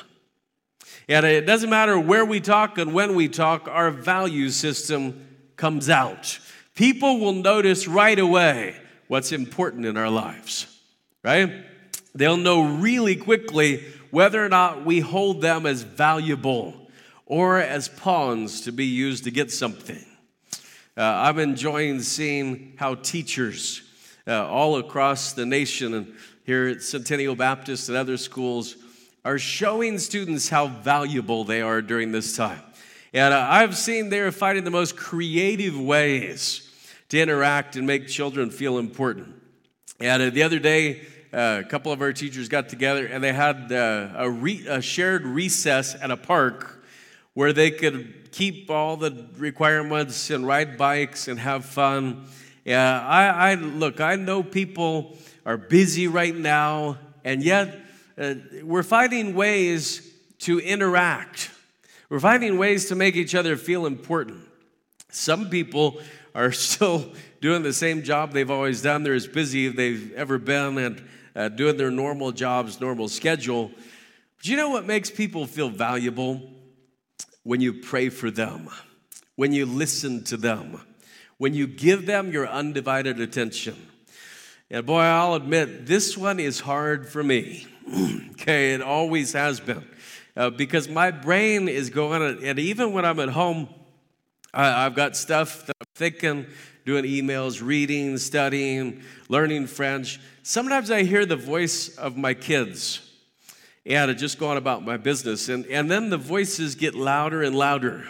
And 1.07 1.25
it 1.25 1.45
doesn't 1.45 1.69
matter 1.69 1.99
where 1.99 2.25
we 2.25 2.39
talk 2.39 2.77
and 2.77 2.93
when 2.93 3.15
we 3.15 3.27
talk, 3.27 3.67
our 3.67 3.91
value 3.91 4.49
system 4.49 5.27
comes 5.55 5.89
out. 5.89 6.39
People 6.73 7.19
will 7.19 7.33
notice 7.33 7.87
right 7.87 8.17
away 8.17 8.75
what's 9.07 9.31
important 9.31 9.85
in 9.85 9.97
our 9.97 10.09
lives, 10.09 10.67
right? 11.23 11.65
They'll 12.17 12.35
know 12.35 12.63
really 12.63 13.15
quickly 13.15 13.83
whether 14.09 14.43
or 14.43 14.49
not 14.49 14.85
we 14.85 15.01
hold 15.01 15.41
them 15.41 15.67
as 15.67 15.83
valuable 15.83 16.73
or 17.27 17.59
as 17.59 17.89
pawns 17.89 18.61
to 18.61 18.71
be 18.71 18.85
used 18.85 19.25
to 19.25 19.31
get 19.31 19.51
something. 19.51 20.03
Uh, 20.97 21.03
I'm 21.03 21.37
enjoying 21.37 22.01
seeing 22.01 22.73
how 22.77 22.95
teachers 22.95 23.83
uh, 24.25 24.47
all 24.47 24.77
across 24.77 25.33
the 25.33 25.45
nation 25.45 25.93
and 25.93 26.15
here 26.43 26.67
at 26.67 26.81
Centennial 26.81 27.35
Baptist 27.35 27.87
and 27.87 27.97
other 27.97 28.17
schools 28.17 28.77
are 29.23 29.37
showing 29.37 29.99
students 29.99 30.49
how 30.49 30.67
valuable 30.67 31.43
they 31.43 31.61
are 31.61 31.83
during 31.83 32.11
this 32.11 32.35
time. 32.35 32.61
And 33.13 33.31
uh, 33.31 33.47
I've 33.47 33.77
seen 33.77 34.09
they're 34.09 34.31
finding 34.31 34.63
the 34.63 34.71
most 34.71 34.97
creative 34.97 35.79
ways 35.79 36.67
to 37.09 37.19
interact 37.19 37.75
and 37.75 37.85
make 37.85 38.07
children 38.07 38.49
feel 38.49 38.79
important. 38.79 39.35
And 39.99 40.23
uh, 40.23 40.29
the 40.31 40.41
other 40.41 40.59
day, 40.59 41.05
uh, 41.33 41.61
a 41.65 41.67
couple 41.67 41.91
of 41.91 42.01
our 42.01 42.13
teachers 42.13 42.47
got 42.47 42.69
together 42.69 43.05
and 43.05 43.23
they 43.23 43.33
had 43.33 43.71
uh, 43.71 44.09
a, 44.15 44.29
re- 44.29 44.65
a 44.67 44.81
shared 44.81 45.25
recess 45.25 45.95
at 45.95 46.11
a 46.11 46.17
park 46.17 46.83
where 47.33 47.53
they 47.53 47.69
could 47.69 48.31
keep 48.31 48.69
all 48.71 48.97
the 48.97 49.27
requirements 49.37 50.29
and 50.29 50.47
ride 50.47 50.77
bikes 50.77 51.27
and 51.27 51.39
have 51.39 51.65
fun. 51.65 52.25
Yeah, 52.65 53.01
I, 53.01 53.51
I 53.51 53.53
look, 53.55 54.01
I 54.01 54.15
know 54.15 54.41
people 54.41 55.17
are 55.45 55.57
busy 55.57 56.07
right 56.07 56.35
now, 56.35 56.97
and 57.23 57.43
yet 57.43 57.79
uh, 58.17 58.35
we're 58.63 58.83
finding 58.83 59.35
ways 59.35 60.13
to 60.39 60.59
interact. 60.59 61.51
We're 62.09 62.19
finding 62.19 62.57
ways 62.57 62.87
to 62.89 62.95
make 62.95 63.15
each 63.15 63.35
other 63.35 63.55
feel 63.55 63.85
important. 63.85 64.43
Some 65.09 65.49
people 65.49 65.99
are 66.35 66.51
still 66.53 67.11
doing 67.41 67.63
the 67.63 67.73
same 67.73 68.03
job 68.03 68.31
they've 68.31 68.51
always 68.51 68.81
done. 68.81 69.03
They're 69.03 69.13
as 69.13 69.27
busy 69.27 69.67
as 69.67 69.73
they've 69.73 70.13
ever 70.13 70.37
been 70.37 70.77
and 70.77 71.07
uh, 71.35 71.49
doing 71.49 71.77
their 71.77 71.91
normal 71.91 72.31
jobs, 72.31 72.81
normal 72.81 73.07
schedule. 73.07 73.71
But 74.37 74.47
you 74.47 74.57
know 74.57 74.69
what 74.69 74.85
makes 74.85 75.09
people 75.09 75.45
feel 75.45 75.69
valuable? 75.69 76.41
When 77.43 77.61
you 77.61 77.73
pray 77.75 78.09
for 78.09 78.29
them, 78.29 78.69
when 79.37 79.53
you 79.53 79.65
listen 79.65 80.23
to 80.25 80.37
them, 80.37 80.81
when 81.37 81.53
you 81.53 81.65
give 81.65 82.05
them 82.05 82.31
your 82.31 82.47
undivided 82.47 83.21
attention. 83.21 83.75
And 84.69 84.85
boy, 84.85 84.99
I'll 84.99 85.35
admit, 85.35 85.85
this 85.85 86.17
one 86.17 86.41
is 86.41 86.59
hard 86.59 87.07
for 87.07 87.23
me. 87.23 87.65
okay, 88.31 88.73
it 88.73 88.81
always 88.81 89.31
has 89.31 89.61
been. 89.61 89.87
Uh, 90.35 90.49
because 90.49 90.89
my 90.89 91.09
brain 91.09 91.69
is 91.69 91.89
going, 91.89 92.43
and 92.43 92.59
even 92.59 92.91
when 92.91 93.05
I'm 93.05 93.19
at 93.19 93.29
home, 93.29 93.69
I, 94.57 94.87
I've 94.87 94.95
got 94.95 95.15
stuff 95.15 95.67
that 95.67 95.75
I'm 95.79 95.87
thinking, 95.93 96.47
doing 96.83 97.05
emails, 97.05 97.61
reading, 97.63 98.17
studying, 98.17 99.03
learning 99.29 99.67
French. 99.67 100.19
Sometimes 100.41 100.89
I 100.89 101.03
hear 101.03 101.27
the 101.27 101.35
voice 101.35 101.95
of 101.95 102.17
my 102.17 102.33
kids 102.33 103.07
and 103.85 104.09
I 104.09 104.15
just 104.15 104.39
go 104.39 104.49
on 104.49 104.57
about 104.57 104.83
my 104.83 104.97
business. 104.97 105.47
And, 105.47 105.65
and 105.67 105.91
then 105.91 106.09
the 106.09 106.17
voices 106.17 106.73
get 106.73 106.95
louder 106.95 107.43
and 107.43 107.55
louder. 107.55 108.05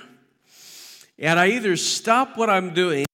And 1.20 1.38
I 1.38 1.50
either 1.50 1.76
stop 1.76 2.38
what 2.38 2.50
I'm 2.50 2.74
doing 2.74 3.06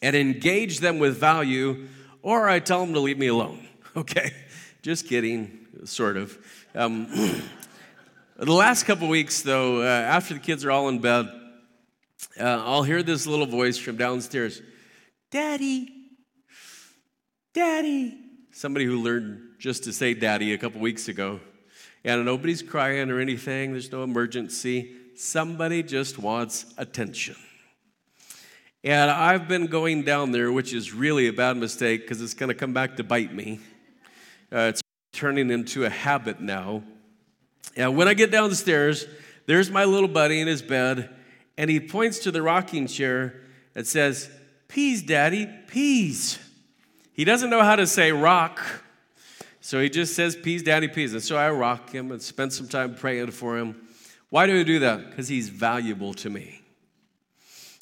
and 0.00 0.14
engage 0.14 0.78
them 0.78 0.98
with 0.98 1.16
value, 1.16 1.88
or 2.22 2.48
I 2.48 2.60
tell 2.60 2.80
them 2.80 2.94
to 2.94 3.00
leave 3.00 3.18
me 3.18 3.26
alone. 3.28 3.62
Okay? 3.96 4.30
Just 4.82 5.08
kidding, 5.08 5.66
sort 5.86 6.18
of. 6.18 6.36
Um, 6.74 7.06
the 8.36 8.52
last 8.52 8.82
couple 8.84 9.08
weeks, 9.08 9.40
though, 9.40 9.80
uh, 9.80 9.86
after 9.86 10.34
the 10.34 10.40
kids 10.40 10.66
are 10.66 10.70
all 10.70 10.90
in 10.90 10.98
bed, 10.98 11.30
uh, 12.38 12.62
I'll 12.64 12.82
hear 12.82 13.02
this 13.02 13.26
little 13.26 13.46
voice 13.46 13.78
from 13.78 13.96
downstairs 13.96 14.62
Daddy, 15.30 15.88
Daddy. 17.54 18.18
Somebody 18.52 18.84
who 18.86 19.02
learned 19.02 19.56
just 19.58 19.84
to 19.84 19.92
say 19.92 20.14
daddy 20.14 20.52
a 20.54 20.58
couple 20.58 20.80
weeks 20.80 21.08
ago. 21.08 21.40
And 22.04 22.24
nobody's 22.24 22.62
crying 22.62 23.10
or 23.10 23.18
anything, 23.18 23.72
there's 23.72 23.90
no 23.90 24.02
emergency. 24.02 24.94
Somebody 25.16 25.82
just 25.82 26.18
wants 26.18 26.72
attention. 26.78 27.36
And 28.84 29.10
I've 29.10 29.48
been 29.48 29.66
going 29.66 30.04
down 30.04 30.30
there, 30.30 30.52
which 30.52 30.72
is 30.72 30.94
really 30.94 31.26
a 31.26 31.32
bad 31.32 31.56
mistake 31.56 32.02
because 32.02 32.22
it's 32.22 32.34
going 32.34 32.50
to 32.50 32.54
come 32.54 32.72
back 32.72 32.96
to 32.96 33.04
bite 33.04 33.34
me. 33.34 33.58
Uh, 34.52 34.70
it's 34.70 34.80
turning 35.12 35.50
into 35.50 35.84
a 35.84 35.90
habit 35.90 36.40
now. 36.40 36.84
And 37.76 37.96
when 37.96 38.06
I 38.06 38.14
get 38.14 38.30
downstairs, 38.30 39.06
there's 39.46 39.70
my 39.70 39.84
little 39.84 40.08
buddy 40.08 40.40
in 40.40 40.46
his 40.46 40.62
bed, 40.62 41.10
and 41.58 41.70
he 41.70 41.80
points 41.80 42.18
to 42.20 42.30
the 42.30 42.42
rocking 42.42 42.86
chair 42.86 43.40
and 43.74 43.86
says, 43.86 44.30
Peas, 44.68 45.02
Daddy, 45.02 45.48
peas. 45.68 46.38
He 47.12 47.24
doesn't 47.24 47.50
know 47.50 47.62
how 47.62 47.76
to 47.76 47.86
say 47.86 48.12
rock, 48.12 48.60
so 49.66 49.80
he 49.80 49.88
just 49.88 50.14
says, 50.14 50.36
Peas, 50.36 50.62
Daddy, 50.62 50.86
peas. 50.86 51.12
And 51.12 51.20
so 51.20 51.36
I 51.36 51.50
rock 51.50 51.90
him 51.90 52.12
and 52.12 52.22
spend 52.22 52.52
some 52.52 52.68
time 52.68 52.94
praying 52.94 53.32
for 53.32 53.58
him. 53.58 53.74
Why 54.30 54.46
do 54.46 54.60
I 54.60 54.62
do 54.62 54.78
that? 54.78 55.10
Because 55.10 55.26
he's 55.26 55.48
valuable 55.48 56.14
to 56.14 56.30
me. 56.30 56.62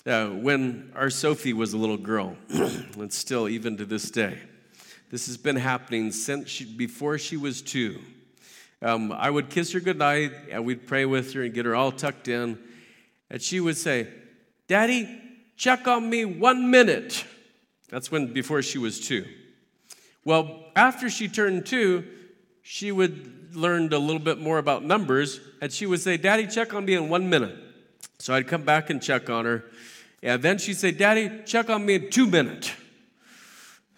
Uh, 0.07 0.29
when 0.29 0.93
our 0.95 1.11
Sophie 1.11 1.53
was 1.53 1.73
a 1.73 1.77
little 1.77 1.97
girl, 1.99 2.37
and 2.49 3.13
still 3.13 3.51
even 3.51 3.77
to 3.77 3.85
this 3.85 4.11
day, 4.11 4.39
this 5.11 5.27
has 5.27 5.37
been 5.37 5.57
happening 5.57 6.11
since 6.11 6.49
she, 6.49 6.65
before 6.65 7.19
she 7.19 7.37
was 7.37 7.61
two. 7.61 8.01
Um, 8.81 9.13
I 9.13 9.29
would 9.29 9.51
kiss 9.51 9.73
her 9.73 9.81
goodnight 9.81 10.33
and 10.51 10.65
we'd 10.65 10.87
pray 10.87 11.05
with 11.05 11.35
her 11.35 11.43
and 11.43 11.53
get 11.53 11.67
her 11.67 11.75
all 11.75 11.93
tucked 11.93 12.29
in. 12.29 12.59
And 13.31 13.41
she 13.41 13.61
would 13.61 13.77
say, 13.77 14.09
Daddy, 14.69 15.21
check 15.57 15.87
on 15.87 16.09
me 16.09 16.25
one 16.25 16.71
minute. 16.71 17.25
That's 17.89 18.11
when, 18.11 18.33
before 18.33 18.63
she 18.63 18.79
was 18.79 19.01
two. 19.01 19.25
Well, 20.25 20.65
after 20.75 21.11
she 21.11 21.29
turned 21.29 21.67
two, 21.67 22.05
she 22.63 22.91
would 22.93 23.55
learn 23.55 23.93
a 23.93 23.99
little 23.99 24.23
bit 24.23 24.39
more 24.39 24.59
about 24.59 24.85
numbers, 24.85 25.41
and 25.61 25.73
she 25.73 25.87
would 25.87 26.01
say, 26.01 26.17
Daddy, 26.17 26.47
check 26.47 26.75
on 26.75 26.85
me 26.85 26.95
in 26.95 27.09
one 27.09 27.29
minute. 27.29 27.57
So 28.19 28.35
I'd 28.35 28.49
come 28.49 28.63
back 28.63 28.91
and 28.91 29.03
check 29.03 29.29
on 29.29 29.45
her. 29.45 29.65
And 30.23 30.43
then 30.43 30.59
she'd 30.59 30.79
say, 30.79 30.91
Daddy, 30.91 31.43
check 31.45 31.69
on 31.69 31.85
me 31.85 31.95
in 31.97 32.11
two 32.11 32.27
minutes. 32.27 32.73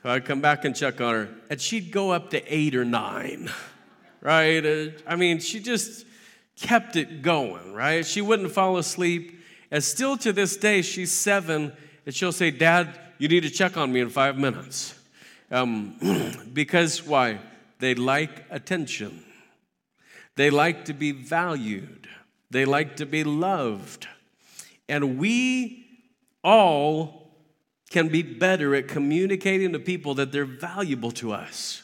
So 0.02 0.10
I'd 0.10 0.24
come 0.24 0.40
back 0.40 0.64
and 0.64 0.74
check 0.74 1.00
on 1.00 1.14
her. 1.14 1.28
And 1.48 1.60
she'd 1.60 1.92
go 1.92 2.10
up 2.10 2.30
to 2.30 2.42
eight 2.52 2.74
or 2.74 2.84
nine, 2.84 3.50
right? 4.20 4.64
Uh, 4.64 4.86
I 5.06 5.16
mean, 5.16 5.38
she 5.38 5.60
just 5.60 6.04
kept 6.60 6.96
it 6.96 7.22
going, 7.22 7.72
right? 7.72 8.04
She 8.04 8.20
wouldn't 8.20 8.52
fall 8.52 8.78
asleep. 8.78 9.40
And 9.70 9.82
still 9.82 10.16
to 10.18 10.32
this 10.32 10.56
day, 10.56 10.82
she's 10.82 11.12
seven, 11.12 11.72
and 12.04 12.14
she'll 12.14 12.32
say, 12.32 12.50
Dad, 12.50 12.98
you 13.18 13.28
need 13.28 13.42
to 13.42 13.50
check 13.50 13.76
on 13.76 13.92
me 13.92 14.00
in 14.00 14.08
five 14.08 14.36
minutes. 14.38 14.98
Um, 15.50 15.96
because 16.52 17.02
why? 17.04 17.38
They 17.78 17.94
like 17.94 18.44
attention. 18.50 19.24
They 20.36 20.50
like 20.50 20.86
to 20.86 20.94
be 20.94 21.12
valued. 21.12 22.08
They 22.50 22.64
like 22.64 22.96
to 22.96 23.06
be 23.06 23.24
loved. 23.24 24.06
And 24.88 25.18
we 25.18 25.84
all 26.44 27.32
can 27.90 28.08
be 28.08 28.22
better 28.22 28.74
at 28.74 28.88
communicating 28.88 29.72
to 29.72 29.78
people 29.78 30.14
that 30.14 30.32
they're 30.32 30.44
valuable 30.44 31.10
to 31.12 31.32
us. 31.32 31.82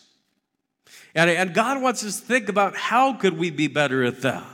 And, 1.14 1.30
and 1.30 1.54
God 1.54 1.82
wants 1.82 2.04
us 2.04 2.20
to 2.20 2.26
think 2.26 2.48
about 2.48 2.76
how 2.76 3.14
could 3.14 3.38
we 3.38 3.50
be 3.50 3.66
better 3.66 4.02
at 4.04 4.22
that. 4.22 4.44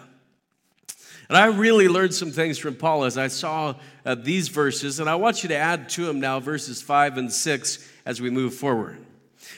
And 1.28 1.36
I 1.36 1.46
really 1.46 1.88
learned 1.88 2.14
some 2.14 2.30
things 2.30 2.56
from 2.56 2.74
Paul 2.74 3.04
as 3.04 3.18
I 3.18 3.28
saw 3.28 3.74
uh, 4.06 4.14
these 4.14 4.48
verses, 4.48 4.98
and 4.98 5.10
I 5.10 5.16
want 5.16 5.42
you 5.42 5.50
to 5.50 5.56
add 5.56 5.90
to 5.90 6.06
them 6.06 6.20
now 6.20 6.40
verses 6.40 6.80
5 6.80 7.18
and 7.18 7.30
6 7.30 7.88
as 8.06 8.20
we 8.20 8.30
move 8.30 8.54
forward. 8.54 8.98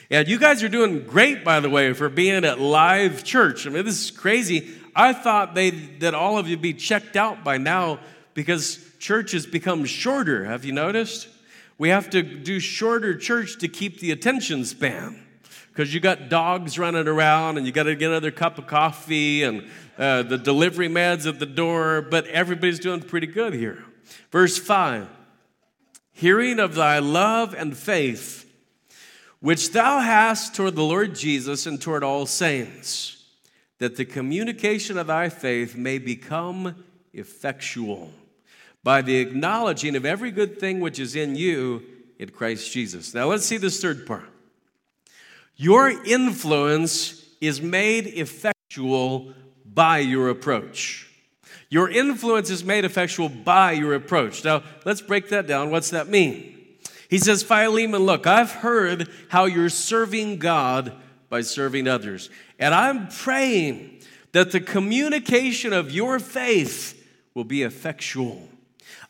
And 0.09 0.27
you 0.27 0.37
guys 0.37 0.63
are 0.63 0.69
doing 0.69 1.05
great, 1.05 1.45
by 1.45 1.61
the 1.61 1.69
way, 1.69 1.93
for 1.93 2.09
being 2.09 2.43
at 2.43 2.59
live 2.59 3.23
church. 3.23 3.65
I 3.65 3.69
mean, 3.69 3.85
this 3.85 4.03
is 4.03 4.11
crazy. 4.11 4.69
I 4.95 5.13
thought 5.13 5.55
they 5.55 5.69
that 5.69 6.13
all 6.13 6.37
of 6.37 6.47
you 6.47 6.57
be 6.57 6.73
checked 6.73 7.15
out 7.15 7.43
by 7.43 7.57
now 7.57 7.99
because 8.33 8.85
church 8.99 9.31
has 9.31 9.45
become 9.45 9.85
shorter. 9.85 10.45
Have 10.45 10.65
you 10.65 10.73
noticed? 10.73 11.29
We 11.77 11.89
have 11.89 12.09
to 12.11 12.21
do 12.21 12.59
shorter 12.59 13.17
church 13.17 13.57
to 13.59 13.67
keep 13.67 13.99
the 13.99 14.11
attention 14.11 14.65
span 14.65 15.23
because 15.69 15.93
you 15.93 15.99
got 15.99 16.29
dogs 16.29 16.77
running 16.77 17.07
around 17.07 17.57
and 17.57 17.65
you 17.65 17.71
got 17.71 17.83
to 17.83 17.95
get 17.95 18.09
another 18.09 18.31
cup 18.31 18.57
of 18.57 18.67
coffee 18.67 19.43
and 19.43 19.67
uh, 20.01 20.23
the 20.23 20.37
delivery 20.37 20.87
man's 20.87 21.27
at 21.27 21.37
the 21.37 21.45
door, 21.45 22.01
but 22.01 22.25
everybody's 22.27 22.79
doing 22.79 23.01
pretty 23.01 23.27
good 23.27 23.53
here. 23.53 23.85
Verse 24.31 24.57
5 24.57 25.07
Hearing 26.11 26.59
of 26.59 26.75
thy 26.75 26.99
love 26.99 27.53
and 27.53 27.77
faith 27.77 28.51
which 29.39 29.71
thou 29.71 29.99
hast 29.99 30.55
toward 30.55 30.75
the 30.75 30.83
Lord 30.83 31.15
Jesus 31.15 31.65
and 31.65 31.81
toward 31.81 32.03
all 32.03 32.25
saints, 32.25 33.25
that 33.79 33.95
the 33.95 34.05
communication 34.05 34.97
of 34.97 35.07
thy 35.07 35.29
faith 35.29 35.75
may 35.75 35.97
become 35.97 36.83
effectual 37.13 38.11
by 38.83 39.01
the 39.01 39.17
acknowledging 39.17 39.95
of 39.95 40.05
every 40.05 40.31
good 40.31 40.59
thing 40.59 40.79
which 40.79 40.99
is 40.99 41.15
in 41.15 41.35
you 41.35 41.83
in 42.19 42.29
Christ 42.29 42.71
Jesus. 42.71 43.13
Now 43.13 43.27
let's 43.27 43.45
see 43.45 43.57
this 43.57 43.81
third 43.81 44.05
part. 44.05 44.29
Your 45.55 45.89
influence 45.89 47.25
is 47.39 47.61
made 47.61 48.07
effectual 48.07 49.33
by 49.73 49.99
your 49.99 50.29
approach. 50.29 51.07
Your 51.69 51.89
influence 51.89 52.49
is 52.49 52.63
made 52.65 52.83
effectual 52.83 53.29
by 53.29 53.71
your 53.71 53.93
approach. 53.93 54.43
Now, 54.43 54.63
let's 54.83 55.01
break 55.01 55.29
that 55.29 55.47
down. 55.47 55.71
What's 55.71 55.91
that 55.91 56.09
mean? 56.09 56.57
He 57.09 57.17
says, 57.17 57.43
Philemon, 57.43 58.05
look, 58.05 58.27
I've 58.27 58.51
heard 58.51 59.09
how 59.29 59.45
you're 59.45 59.69
serving 59.69 60.37
God 60.37 60.93
by 61.29 61.41
serving 61.41 61.87
others. 61.87 62.29
And 62.59 62.73
I'm 62.73 63.07
praying 63.07 64.01
that 64.33 64.51
the 64.51 64.59
communication 64.59 65.73
of 65.73 65.91
your 65.91 66.19
faith 66.19 66.97
will 67.33 67.43
be 67.43 67.63
effectual. 67.63 68.49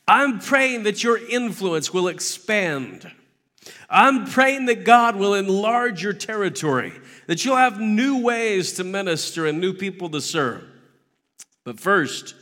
I'm 0.08 0.39
praying 0.39 0.84
that 0.84 1.04
your 1.04 1.17
influence 1.30 1.93
will 1.93 2.08
expand. 2.08 3.12
I'm 3.89 4.26
praying 4.26 4.65
that 4.65 4.84
God 4.84 5.15
will 5.15 5.34
enlarge 5.34 6.02
your 6.02 6.13
territory, 6.13 6.93
that 7.27 7.43
you'll 7.45 7.55
have 7.55 7.79
new 7.79 8.21
ways 8.21 8.73
to 8.73 8.84
minister 8.84 9.45
and 9.45 9.60
new 9.60 9.73
people 9.73 10.10
to 10.10 10.21
serve. 10.21 10.63
But 11.63 11.79
first, 11.79 12.36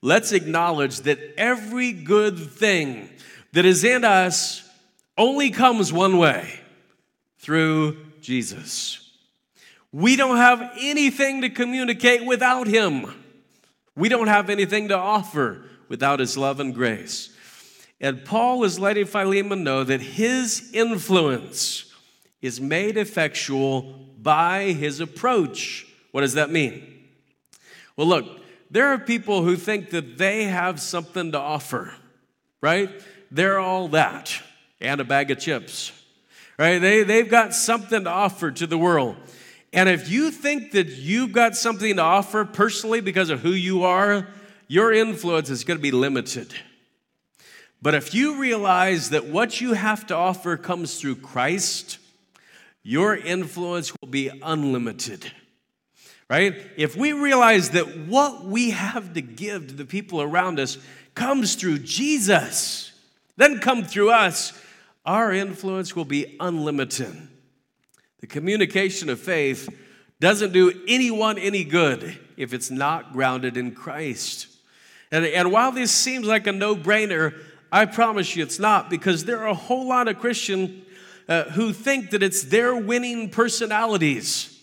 let's 0.00 0.32
acknowledge 0.32 1.00
that 1.00 1.18
every 1.36 1.92
good 1.92 2.38
thing 2.38 3.10
that 3.52 3.64
is 3.64 3.84
in 3.84 4.04
us 4.04 4.68
only 5.18 5.50
comes 5.50 5.92
one 5.92 6.18
way 6.18 6.60
through 7.38 7.98
Jesus. 8.20 9.10
We 9.92 10.16
don't 10.16 10.38
have 10.38 10.72
anything 10.78 11.42
to 11.42 11.50
communicate 11.50 12.24
without 12.24 12.66
Him. 12.66 13.12
We 13.94 14.08
don't 14.08 14.28
have 14.28 14.48
anything 14.48 14.88
to 14.88 14.96
offer 14.96 15.62
without 15.88 16.20
His 16.20 16.38
love 16.38 16.60
and 16.60 16.74
grace. 16.74 17.32
And 18.02 18.24
Paul 18.24 18.64
is 18.64 18.80
letting 18.80 19.06
Philemon 19.06 19.62
know 19.62 19.84
that 19.84 20.00
his 20.00 20.70
influence 20.74 21.91
is 22.42 22.60
made 22.60 22.98
effectual 22.98 23.82
by 24.20 24.72
his 24.72 25.00
approach. 25.00 25.86
What 26.10 26.20
does 26.20 26.34
that 26.34 26.50
mean? 26.50 27.06
Well, 27.96 28.08
look, 28.08 28.26
there 28.70 28.88
are 28.88 28.98
people 28.98 29.42
who 29.42 29.56
think 29.56 29.90
that 29.90 30.18
they 30.18 30.44
have 30.44 30.80
something 30.80 31.32
to 31.32 31.38
offer, 31.38 31.94
right? 32.60 32.90
They're 33.30 33.58
all 33.58 33.88
that 33.88 34.38
and 34.80 35.00
a 35.00 35.04
bag 35.04 35.30
of 35.30 35.38
chips. 35.38 35.92
Right? 36.58 36.78
They, 36.78 37.02
they've 37.02 37.28
got 37.28 37.54
something 37.54 38.04
to 38.04 38.10
offer 38.10 38.50
to 38.50 38.66
the 38.66 38.78
world. 38.78 39.16
And 39.72 39.88
if 39.88 40.10
you 40.10 40.30
think 40.30 40.72
that 40.72 40.88
you've 40.88 41.32
got 41.32 41.56
something 41.56 41.96
to 41.96 42.02
offer 42.02 42.44
personally 42.44 43.00
because 43.00 43.30
of 43.30 43.40
who 43.40 43.52
you 43.52 43.84
are, 43.84 44.28
your 44.68 44.92
influence 44.92 45.48
is 45.48 45.64
going 45.64 45.78
to 45.78 45.82
be 45.82 45.90
limited. 45.90 46.54
But 47.80 47.94
if 47.94 48.14
you 48.14 48.38
realize 48.38 49.10
that 49.10 49.26
what 49.26 49.60
you 49.60 49.72
have 49.72 50.06
to 50.08 50.14
offer 50.14 50.56
comes 50.56 51.00
through 51.00 51.16
Christ, 51.16 51.98
your 52.82 53.16
influence 53.16 53.92
will 54.00 54.08
be 54.08 54.30
unlimited. 54.42 55.30
Right? 56.28 56.54
If 56.76 56.96
we 56.96 57.12
realize 57.12 57.70
that 57.70 57.98
what 58.06 58.44
we 58.44 58.70
have 58.70 59.14
to 59.14 59.20
give 59.20 59.68
to 59.68 59.74
the 59.74 59.84
people 59.84 60.22
around 60.22 60.58
us 60.58 60.78
comes 61.14 61.54
through 61.54 61.80
Jesus, 61.80 62.92
then 63.36 63.58
come 63.58 63.84
through 63.84 64.10
us, 64.10 64.58
our 65.04 65.32
influence 65.32 65.94
will 65.94 66.04
be 66.04 66.36
unlimited. 66.40 67.28
The 68.20 68.26
communication 68.26 69.10
of 69.10 69.20
faith 69.20 69.68
doesn't 70.20 70.52
do 70.52 70.72
anyone 70.86 71.38
any 71.38 71.64
good 71.64 72.18
if 72.36 72.54
it's 72.54 72.70
not 72.70 73.12
grounded 73.12 73.56
in 73.56 73.72
Christ. 73.72 74.46
And, 75.10 75.26
and 75.26 75.52
while 75.52 75.72
this 75.72 75.90
seems 75.90 76.26
like 76.26 76.46
a 76.46 76.52
no 76.52 76.74
brainer, 76.76 77.38
I 77.70 77.84
promise 77.84 78.36
you 78.36 78.42
it's 78.42 78.58
not 78.58 78.88
because 78.88 79.24
there 79.24 79.40
are 79.40 79.48
a 79.48 79.54
whole 79.54 79.88
lot 79.88 80.08
of 80.08 80.18
Christians 80.18 80.86
uh, 81.32 81.44
who 81.52 81.72
think 81.72 82.10
that 82.10 82.22
it's 82.22 82.42
their 82.42 82.76
winning 82.76 83.30
personalities 83.30 84.62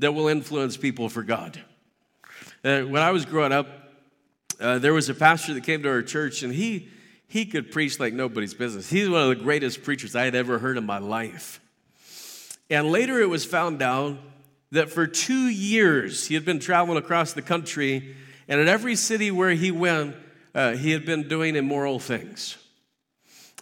that 0.00 0.12
will 0.12 0.28
influence 0.28 0.76
people 0.76 1.08
for 1.08 1.22
God. 1.22 1.58
Uh, 2.62 2.82
when 2.82 3.00
I 3.00 3.10
was 3.10 3.24
growing 3.24 3.52
up, 3.52 3.66
uh, 4.60 4.78
there 4.78 4.92
was 4.92 5.08
a 5.08 5.14
pastor 5.14 5.54
that 5.54 5.64
came 5.64 5.82
to 5.82 5.88
our 5.88 6.02
church 6.02 6.42
and 6.42 6.52
he, 6.52 6.90
he 7.26 7.46
could 7.46 7.72
preach 7.72 7.98
like 7.98 8.12
nobody's 8.12 8.52
business. 8.52 8.90
He's 8.90 9.08
one 9.08 9.22
of 9.22 9.28
the 9.30 9.42
greatest 9.42 9.82
preachers 9.82 10.14
I 10.14 10.26
had 10.26 10.34
ever 10.34 10.58
heard 10.58 10.76
in 10.76 10.84
my 10.84 10.98
life. 10.98 11.58
And 12.68 12.90
later 12.90 13.18
it 13.22 13.30
was 13.30 13.46
found 13.46 13.80
out 13.80 14.18
that 14.72 14.90
for 14.90 15.06
two 15.06 15.48
years 15.48 16.26
he 16.26 16.34
had 16.34 16.44
been 16.44 16.60
traveling 16.60 16.98
across 16.98 17.32
the 17.32 17.40
country 17.40 18.14
and 18.46 18.60
in 18.60 18.68
every 18.68 18.94
city 18.94 19.30
where 19.30 19.52
he 19.52 19.70
went, 19.70 20.16
uh, 20.54 20.72
he 20.72 20.90
had 20.90 21.06
been 21.06 21.28
doing 21.28 21.56
immoral 21.56 21.98
things. 21.98 22.58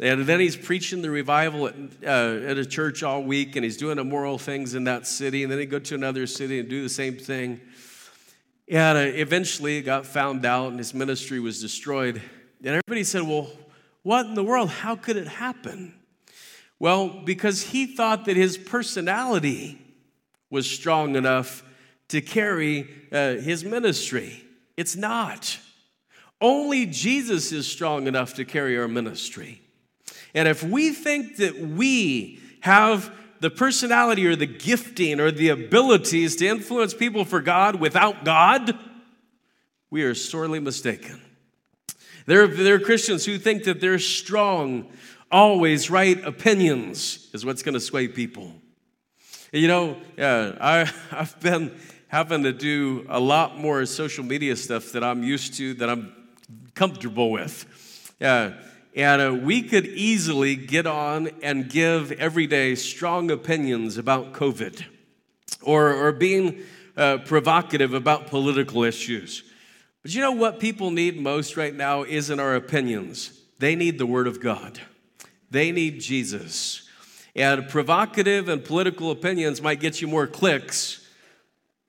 And 0.01 0.27
then 0.27 0.39
he's 0.39 0.57
preaching 0.57 1.03
the 1.03 1.11
revival 1.11 1.67
at, 1.67 1.75
uh, 2.05 2.47
at 2.47 2.57
a 2.57 2.65
church 2.65 3.03
all 3.03 3.23
week, 3.23 3.57
and 3.57 3.65
he's 3.65 3.77
doing 3.77 3.99
immoral 3.99 4.39
things 4.39 4.75
in 4.75 4.85
that 4.85 5.07
city. 5.07 5.43
And 5.43 5.51
then 5.51 5.59
he'd 5.59 5.71
go 5.71 5.81
to 5.81 5.95
another 5.97 6.27
city 6.27 6.61
and 6.61 6.69
do 6.69 6.83
the 6.83 6.89
same 6.89 7.17
thing. 7.17 7.61
And 8.71 8.97
uh, 8.97 9.01
eventually 9.01 9.79
it 9.79 9.83
got 9.83 10.07
found 10.07 10.45
out, 10.45 10.71
and 10.71 10.79
his 10.79 10.95
ministry 10.95 11.41
was 11.41 11.61
destroyed. 11.61 12.23
And 12.61 12.69
everybody 12.69 13.03
said, 13.03 13.23
Well, 13.23 13.51
what 14.03 14.27
in 14.27 14.35
the 14.35 14.45
world? 14.45 14.69
How 14.69 14.95
could 14.95 15.17
it 15.17 15.27
happen? 15.27 15.95
Well, 16.79 17.09
because 17.25 17.63
he 17.63 17.87
thought 17.87 18.27
that 18.27 18.37
his 18.37 18.57
personality 18.57 19.79
was 20.49 20.71
strong 20.71 21.17
enough 21.17 21.65
to 22.09 22.21
carry 22.21 22.89
uh, 23.11 23.35
his 23.35 23.65
ministry. 23.65 24.45
It's 24.77 24.95
not. 24.95 25.59
Only 26.41 26.87
Jesus 26.87 27.51
is 27.51 27.67
strong 27.67 28.07
enough 28.07 28.35
to 28.35 28.45
carry 28.45 28.79
our 28.79 28.87
ministry. 28.87 29.61
And 30.39 30.47
if 30.47 30.63
we 30.63 30.93
think 30.93 31.39
that 31.39 31.59
we 31.59 32.39
have 32.61 33.13
the 33.41 33.51
personality 33.51 34.25
or 34.25 34.37
the 34.37 34.47
gifting 34.47 35.19
or 35.19 35.33
the 35.33 35.49
abilities 35.49 36.37
to 36.37 36.47
influence 36.47 36.95
people 36.95 37.25
for 37.25 37.41
God 37.41 37.75
without 37.75 38.25
God, 38.25 38.79
we 39.91 40.05
are 40.05 40.15
sorely 40.15 40.61
mistaken. 40.61 41.21
There, 42.27 42.47
there 42.47 42.77
are 42.77 42.79
Christians 42.79 43.25
who 43.25 43.37
think 43.37 43.65
that 43.65 43.81
their 43.81 43.99
strong, 43.99 44.93
always 45.29 45.91
right 45.91 46.25
opinions 46.25 47.29
is 47.33 47.45
what's 47.45 47.65
going 47.65 47.75
to 47.75 47.81
sway 47.81 48.07
people. 48.07 48.55
You 49.51 49.67
know, 49.67 49.97
uh, 50.17 50.53
I, 50.61 50.93
I've 51.11 51.41
been 51.41 51.77
having 52.07 52.45
to 52.45 52.53
do 52.53 53.05
a 53.09 53.19
lot 53.19 53.59
more 53.59 53.85
social 53.87 54.23
media 54.23 54.55
stuff 54.55 54.93
that 54.93 55.03
I'm 55.03 55.25
used 55.25 55.55
to, 55.55 55.75
that 55.75 55.91
I'm 55.91 56.13
comfortable 56.77 57.33
with. 57.33 58.15
Uh, 58.21 58.53
and 58.99 59.23
uh, 59.23 59.33
we 59.33 59.63
could 59.63 59.87
easily 59.87 60.57
get 60.57 60.87
on 60.87 61.31
and 61.43 61.71
give 61.71 62.13
everyday 62.13 62.75
strong 62.75 63.31
opinions 63.31 63.97
about 63.97 64.35
COVID 64.35 64.85
or, 65.63 65.95
or 65.95 66.13
being 66.13 66.61
uh, 66.97 67.19
provocative 67.19 67.95
about 67.95 68.27
political 68.27 68.83
issues. 68.85 69.43
But 70.03 70.15
you 70.15 70.21
know 70.21 70.33
what 70.33 70.61
people 70.61 70.91
need 70.91 71.19
most 71.19 71.57
right 71.57 71.75
now 71.75 72.03
isn't 72.03 72.39
our 72.39 72.55
opinions, 72.55 73.33
they 73.59 73.75
need 73.75 73.97
the 73.97 74.07
Word 74.07 74.27
of 74.27 74.41
God, 74.41 74.81
they 75.51 75.73
need 75.73 76.01
Jesus. 76.01 76.83
And 77.35 77.69
provocative 77.69 78.49
and 78.49 78.65
political 78.65 79.11
opinions 79.11 79.63
might 79.63 79.81
get 79.81 80.03
you 80.03 80.09
more 80.09 80.27
clicks 80.27 81.09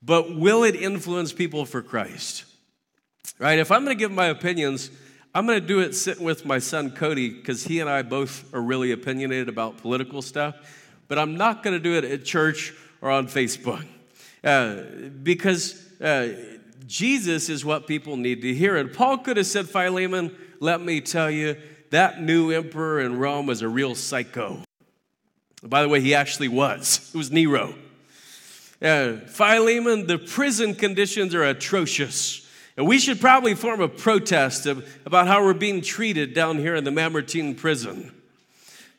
but 0.02 0.36
will 0.36 0.64
it 0.64 0.76
influence 0.76 1.34
people 1.34 1.66
for 1.66 1.82
Christ? 1.82 2.46
Right? 3.38 3.60
If 3.60 3.72
I'm 3.72 3.84
going 3.84 3.96
to 3.96 4.00
give 4.00 4.12
my 4.12 4.28
opinions, 4.28 4.90
I'm 5.40 5.46
going 5.46 5.62
to 5.62 5.66
do 5.66 5.80
it 5.80 5.96
sitting 5.96 6.26
with 6.26 6.44
my 6.44 6.60
son 6.60 6.92
Cody 6.92 7.30
because 7.30 7.64
he 7.64 7.80
and 7.80 7.90
I 7.90 8.02
both 8.02 8.54
are 8.54 8.62
really 8.62 8.92
opinionated 8.92 9.48
about 9.48 9.78
political 9.78 10.22
stuff. 10.22 10.54
But 11.08 11.18
I'm 11.18 11.38
not 11.38 11.64
going 11.64 11.74
to 11.78 11.80
do 11.80 11.96
it 11.96 12.04
at 12.04 12.26
church 12.26 12.74
or 13.00 13.10
on 13.10 13.28
Facebook 13.28 13.86
uh, 14.44 14.82
because 15.24 15.82
uh, 16.02 16.34
Jesus 16.88 17.48
is 17.48 17.64
what 17.64 17.88
people 17.88 18.18
need 18.18 18.42
to 18.42 18.54
hear. 18.54 18.76
And 18.76 18.92
Paul 18.92 19.20
could 19.20 19.38
have 19.38 19.46
said, 19.48 19.70
Philemon, 19.70 20.36
let 20.60 20.82
me 20.82 21.00
tell 21.00 21.32
you, 21.32 21.56
that 21.92 22.22
new 22.22 22.52
emperor 22.52 23.00
in 23.00 23.18
Rome 23.18 23.46
was 23.46 23.62
a 23.62 23.70
real 23.70 23.96
psycho. 23.96 24.62
By 25.64 25.84
the 25.84 25.88
way, 25.88 26.02
he 26.02 26.16
actually 26.16 26.50
was. 26.50 27.12
It 27.14 27.18
was 27.18 27.32
Nero. 27.32 27.76
Uh, 28.82 29.14
Philemon, 29.28 30.06
the 30.06 30.18
prison 30.18 30.76
conditions 30.76 31.34
are 31.34 31.46
atrocious. 31.46 32.46
And 32.80 32.88
we 32.88 32.98
should 32.98 33.20
probably 33.20 33.56
form 33.56 33.82
a 33.82 33.90
protest 33.90 34.66
about 34.66 35.28
how 35.28 35.44
we're 35.44 35.54
being 35.54 35.82
treated 35.82 36.34
down 36.34 36.60
here 36.60 36.76
in 36.76 36.86
the 36.86 36.92
Mamertine 36.92 37.54
prison. 37.54 38.16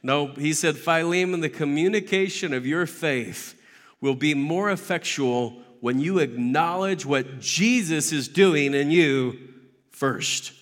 No, 0.02 0.26
he 0.26 0.52
said, 0.52 0.76
Philemon, 0.76 1.40
the 1.40 1.48
communication 1.48 2.52
of 2.52 2.66
your 2.66 2.84
faith 2.84 3.58
will 4.02 4.14
be 4.14 4.34
more 4.34 4.70
effectual 4.70 5.62
when 5.80 5.98
you 5.98 6.18
acknowledge 6.18 7.06
what 7.06 7.40
Jesus 7.40 8.12
is 8.12 8.28
doing 8.28 8.74
in 8.74 8.90
you 8.90 9.48
first. 9.92 10.52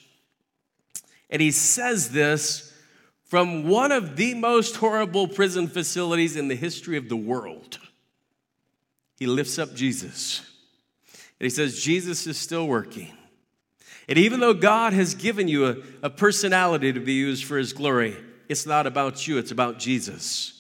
And 1.28 1.42
he 1.42 1.50
says 1.50 2.12
this 2.12 2.72
from 3.24 3.66
one 3.66 3.90
of 3.90 4.14
the 4.14 4.34
most 4.34 4.76
horrible 4.76 5.26
prison 5.26 5.66
facilities 5.66 6.36
in 6.36 6.46
the 6.46 6.54
history 6.54 6.96
of 6.96 7.08
the 7.08 7.16
world 7.16 7.80
he 9.16 9.26
lifts 9.26 9.58
up 9.58 9.74
Jesus. 9.74 10.48
And 11.40 11.46
he 11.46 11.50
says, 11.50 11.80
Jesus 11.80 12.26
is 12.26 12.36
still 12.36 12.66
working. 12.66 13.12
And 14.08 14.18
even 14.18 14.40
though 14.40 14.54
God 14.54 14.92
has 14.92 15.14
given 15.14 15.48
you 15.48 15.66
a, 15.66 15.76
a 16.02 16.10
personality 16.10 16.92
to 16.92 17.00
be 17.00 17.12
used 17.12 17.44
for 17.44 17.58
his 17.58 17.72
glory, 17.72 18.16
it's 18.48 18.66
not 18.66 18.86
about 18.86 19.26
you, 19.28 19.38
it's 19.38 19.50
about 19.50 19.78
Jesus. 19.78 20.54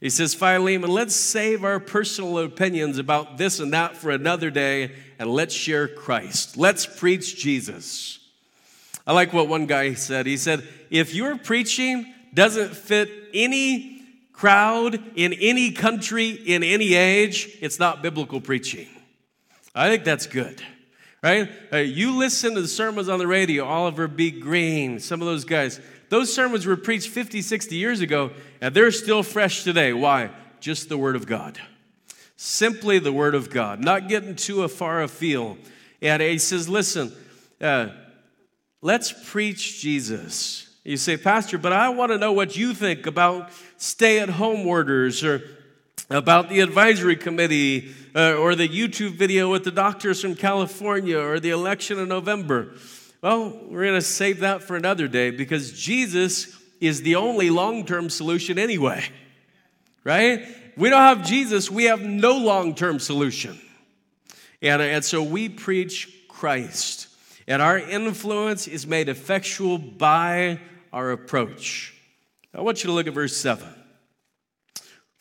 He 0.00 0.10
says, 0.10 0.34
Philemon, 0.34 0.90
let's 0.90 1.14
save 1.14 1.62
our 1.62 1.78
personal 1.78 2.38
opinions 2.38 2.98
about 2.98 3.38
this 3.38 3.60
and 3.60 3.72
that 3.72 3.96
for 3.96 4.10
another 4.10 4.50
day 4.50 4.96
and 5.18 5.30
let's 5.30 5.54
share 5.54 5.86
Christ. 5.86 6.56
Let's 6.56 6.86
preach 6.86 7.36
Jesus. 7.36 8.18
I 9.06 9.12
like 9.12 9.32
what 9.32 9.46
one 9.46 9.66
guy 9.66 9.94
said. 9.94 10.26
He 10.26 10.36
said, 10.36 10.66
if 10.90 11.14
your 11.14 11.38
preaching 11.38 12.12
doesn't 12.34 12.74
fit 12.74 13.10
any 13.32 14.02
crowd 14.32 15.00
in 15.14 15.34
any 15.34 15.70
country, 15.70 16.30
in 16.30 16.64
any 16.64 16.94
age, 16.94 17.56
it's 17.60 17.78
not 17.78 18.02
biblical 18.02 18.40
preaching. 18.40 18.88
I 19.74 19.88
think 19.88 20.04
that's 20.04 20.26
good, 20.26 20.62
right? 21.22 21.50
Uh, 21.72 21.78
you 21.78 22.16
listen 22.16 22.54
to 22.54 22.60
the 22.60 22.68
sermons 22.68 23.08
on 23.08 23.18
the 23.18 23.26
radio, 23.26 23.64
Oliver 23.64 24.06
B. 24.06 24.30
Greene, 24.30 25.00
some 25.00 25.22
of 25.22 25.26
those 25.26 25.44
guys. 25.44 25.80
Those 26.10 26.32
sermons 26.32 26.66
were 26.66 26.76
preached 26.76 27.08
50, 27.08 27.40
60 27.40 27.76
years 27.76 28.00
ago, 28.00 28.32
and 28.60 28.74
they're 28.74 28.90
still 28.90 29.22
fresh 29.22 29.64
today. 29.64 29.94
Why? 29.94 30.30
Just 30.60 30.90
the 30.90 30.98
Word 30.98 31.16
of 31.16 31.26
God. 31.26 31.58
Simply 32.36 32.98
the 32.98 33.12
Word 33.12 33.34
of 33.34 33.48
God, 33.48 33.80
not 33.80 34.08
getting 34.08 34.36
too 34.36 34.66
far 34.68 35.02
afield. 35.02 35.58
And 36.02 36.20
he 36.20 36.38
says, 36.38 36.68
listen, 36.68 37.12
uh, 37.60 37.88
let's 38.82 39.14
preach 39.30 39.80
Jesus. 39.80 40.68
You 40.84 40.98
say, 40.98 41.16
Pastor, 41.16 41.56
but 41.56 41.72
I 41.72 41.88
want 41.90 42.12
to 42.12 42.18
know 42.18 42.32
what 42.32 42.56
you 42.56 42.74
think 42.74 43.06
about 43.06 43.50
stay 43.78 44.18
at 44.18 44.28
home 44.28 44.66
orders 44.66 45.24
or 45.24 45.42
about 46.12 46.48
the 46.50 46.60
advisory 46.60 47.16
committee 47.16 47.94
uh, 48.14 48.34
or 48.34 48.54
the 48.54 48.68
YouTube 48.68 49.12
video 49.12 49.50
with 49.50 49.64
the 49.64 49.70
doctors 49.70 50.20
from 50.20 50.34
California 50.34 51.18
or 51.18 51.40
the 51.40 51.50
election 51.50 51.98
in 51.98 52.08
November. 52.08 52.74
Well, 53.22 53.58
we're 53.68 53.84
going 53.84 53.94
to 53.94 54.02
save 54.02 54.40
that 54.40 54.62
for 54.62 54.76
another 54.76 55.08
day 55.08 55.30
because 55.30 55.72
Jesus 55.72 56.58
is 56.80 57.02
the 57.02 57.16
only 57.16 57.50
long 57.50 57.86
term 57.86 58.10
solution 58.10 58.58
anyway, 58.58 59.04
right? 60.04 60.46
We 60.76 60.90
don't 60.90 61.00
have 61.00 61.24
Jesus, 61.24 61.70
we 61.70 61.84
have 61.84 62.02
no 62.02 62.36
long 62.36 62.74
term 62.74 62.98
solution. 62.98 63.58
And, 64.60 64.82
and 64.82 65.04
so 65.04 65.22
we 65.22 65.48
preach 65.48 66.26
Christ. 66.28 67.08
And 67.48 67.60
our 67.60 67.78
influence 67.78 68.68
is 68.68 68.86
made 68.86 69.08
effectual 69.08 69.78
by 69.78 70.60
our 70.92 71.10
approach. 71.10 71.94
I 72.54 72.60
want 72.60 72.84
you 72.84 72.88
to 72.88 72.92
look 72.92 73.06
at 73.06 73.14
verse 73.14 73.36
7. 73.36 73.66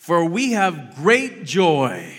For 0.01 0.25
we 0.25 0.53
have 0.53 0.95
great 0.95 1.43
joy 1.43 2.11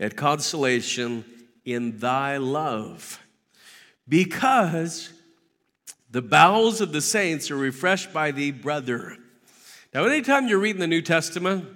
at 0.00 0.16
consolation 0.16 1.26
in 1.62 1.98
thy 1.98 2.38
love, 2.38 3.20
because 4.08 5.12
the 6.10 6.22
bowels 6.22 6.80
of 6.80 6.92
the 6.92 7.02
saints 7.02 7.50
are 7.50 7.56
refreshed 7.56 8.14
by 8.14 8.30
thee, 8.30 8.50
brother. 8.50 9.18
Now, 9.92 10.06
anytime 10.06 10.48
you're 10.48 10.58
reading 10.58 10.80
the 10.80 10.86
New 10.86 11.02
Testament 11.02 11.68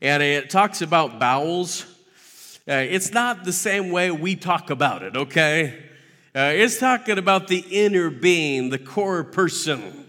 And 0.00 0.22
it 0.22 0.48
talks 0.48 0.80
about 0.80 1.18
bowels. 1.18 1.84
Uh, 2.68 2.74
it's 2.74 3.12
not 3.12 3.44
the 3.44 3.52
same 3.52 3.90
way 3.90 4.10
we 4.10 4.36
talk 4.36 4.70
about 4.70 5.02
it, 5.02 5.16
okay? 5.16 5.82
Uh, 6.34 6.52
it's 6.54 6.78
talking 6.78 7.18
about 7.18 7.48
the 7.48 7.64
inner 7.70 8.10
being, 8.10 8.70
the 8.70 8.78
core 8.78 9.24
person. 9.24 10.06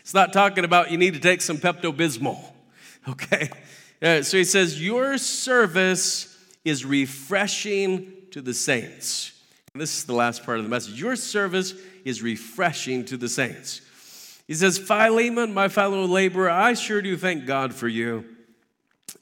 It's 0.00 0.12
not 0.12 0.32
talking 0.32 0.64
about 0.64 0.90
you 0.90 0.98
need 0.98 1.14
to 1.14 1.20
take 1.20 1.40
some 1.40 1.56
Pepto 1.56 1.96
Bismol, 1.96 2.49
okay? 3.08 3.50
Uh, 4.02 4.22
so 4.22 4.36
he 4.36 4.44
says, 4.44 4.82
Your 4.82 5.18
service 5.18 6.38
is 6.64 6.84
refreshing 6.84 8.12
to 8.30 8.40
the 8.40 8.54
saints. 8.54 9.32
And 9.72 9.80
this 9.80 9.98
is 9.98 10.04
the 10.04 10.14
last 10.14 10.44
part 10.44 10.58
of 10.58 10.64
the 10.64 10.70
message. 10.70 11.00
Your 11.00 11.16
service 11.16 11.74
is 12.04 12.22
refreshing 12.22 13.04
to 13.06 13.16
the 13.16 13.28
saints. 13.28 13.82
He 14.46 14.54
says, 14.54 14.78
Philemon, 14.78 15.54
my 15.54 15.68
fellow 15.68 16.04
laborer, 16.06 16.50
I 16.50 16.74
sure 16.74 17.00
do 17.00 17.16
thank 17.16 17.46
God 17.46 17.72
for 17.72 17.86
you. 17.86 18.24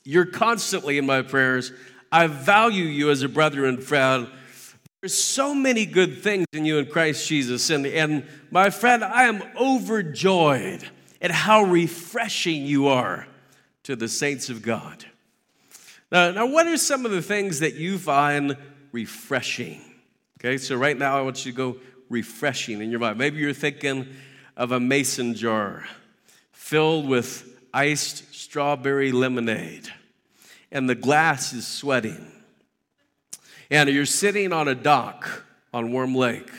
You're 0.04 0.26
constantly 0.26 0.96
in 0.96 1.04
my 1.04 1.20
prayers. 1.20 1.70
I 2.10 2.28
value 2.28 2.84
you 2.84 3.10
as 3.10 3.22
a 3.22 3.28
brother 3.28 3.66
and 3.66 3.82
friend. 3.82 4.28
There's 5.00 5.14
so 5.14 5.54
many 5.54 5.84
good 5.84 6.22
things 6.22 6.46
in 6.52 6.64
you 6.64 6.78
in 6.78 6.86
Christ 6.86 7.28
Jesus. 7.28 7.68
And, 7.68 7.86
and 7.86 8.26
my 8.50 8.70
friend, 8.70 9.04
I 9.04 9.24
am 9.24 9.42
overjoyed 9.54 10.88
at 11.20 11.30
how 11.30 11.62
refreshing 11.62 12.64
you 12.64 12.88
are 12.88 13.27
to 13.88 13.96
the 13.96 14.06
saints 14.06 14.50
of 14.50 14.60
God. 14.60 15.06
Now, 16.12 16.30
now, 16.30 16.44
what 16.44 16.66
are 16.66 16.76
some 16.76 17.06
of 17.06 17.10
the 17.10 17.22
things 17.22 17.60
that 17.60 17.76
you 17.76 17.96
find 17.96 18.54
refreshing? 18.92 19.80
Okay, 20.38 20.58
so 20.58 20.76
right 20.76 20.98
now 20.98 21.16
I 21.16 21.22
want 21.22 21.46
you 21.46 21.52
to 21.52 21.56
go 21.56 21.76
refreshing 22.10 22.82
in 22.82 22.90
your 22.90 23.00
mind. 23.00 23.16
Maybe 23.16 23.38
you're 23.38 23.54
thinking 23.54 24.06
of 24.58 24.72
a 24.72 24.78
mason 24.78 25.34
jar 25.34 25.88
filled 26.52 27.08
with 27.08 27.58
iced 27.72 28.34
strawberry 28.34 29.10
lemonade, 29.10 29.88
and 30.70 30.86
the 30.86 30.94
glass 30.94 31.54
is 31.54 31.66
sweating. 31.66 32.30
And 33.70 33.88
you're 33.88 34.04
sitting 34.04 34.52
on 34.52 34.68
a 34.68 34.74
dock 34.74 35.46
on 35.72 35.92
Warm 35.92 36.14
Lake 36.14 36.50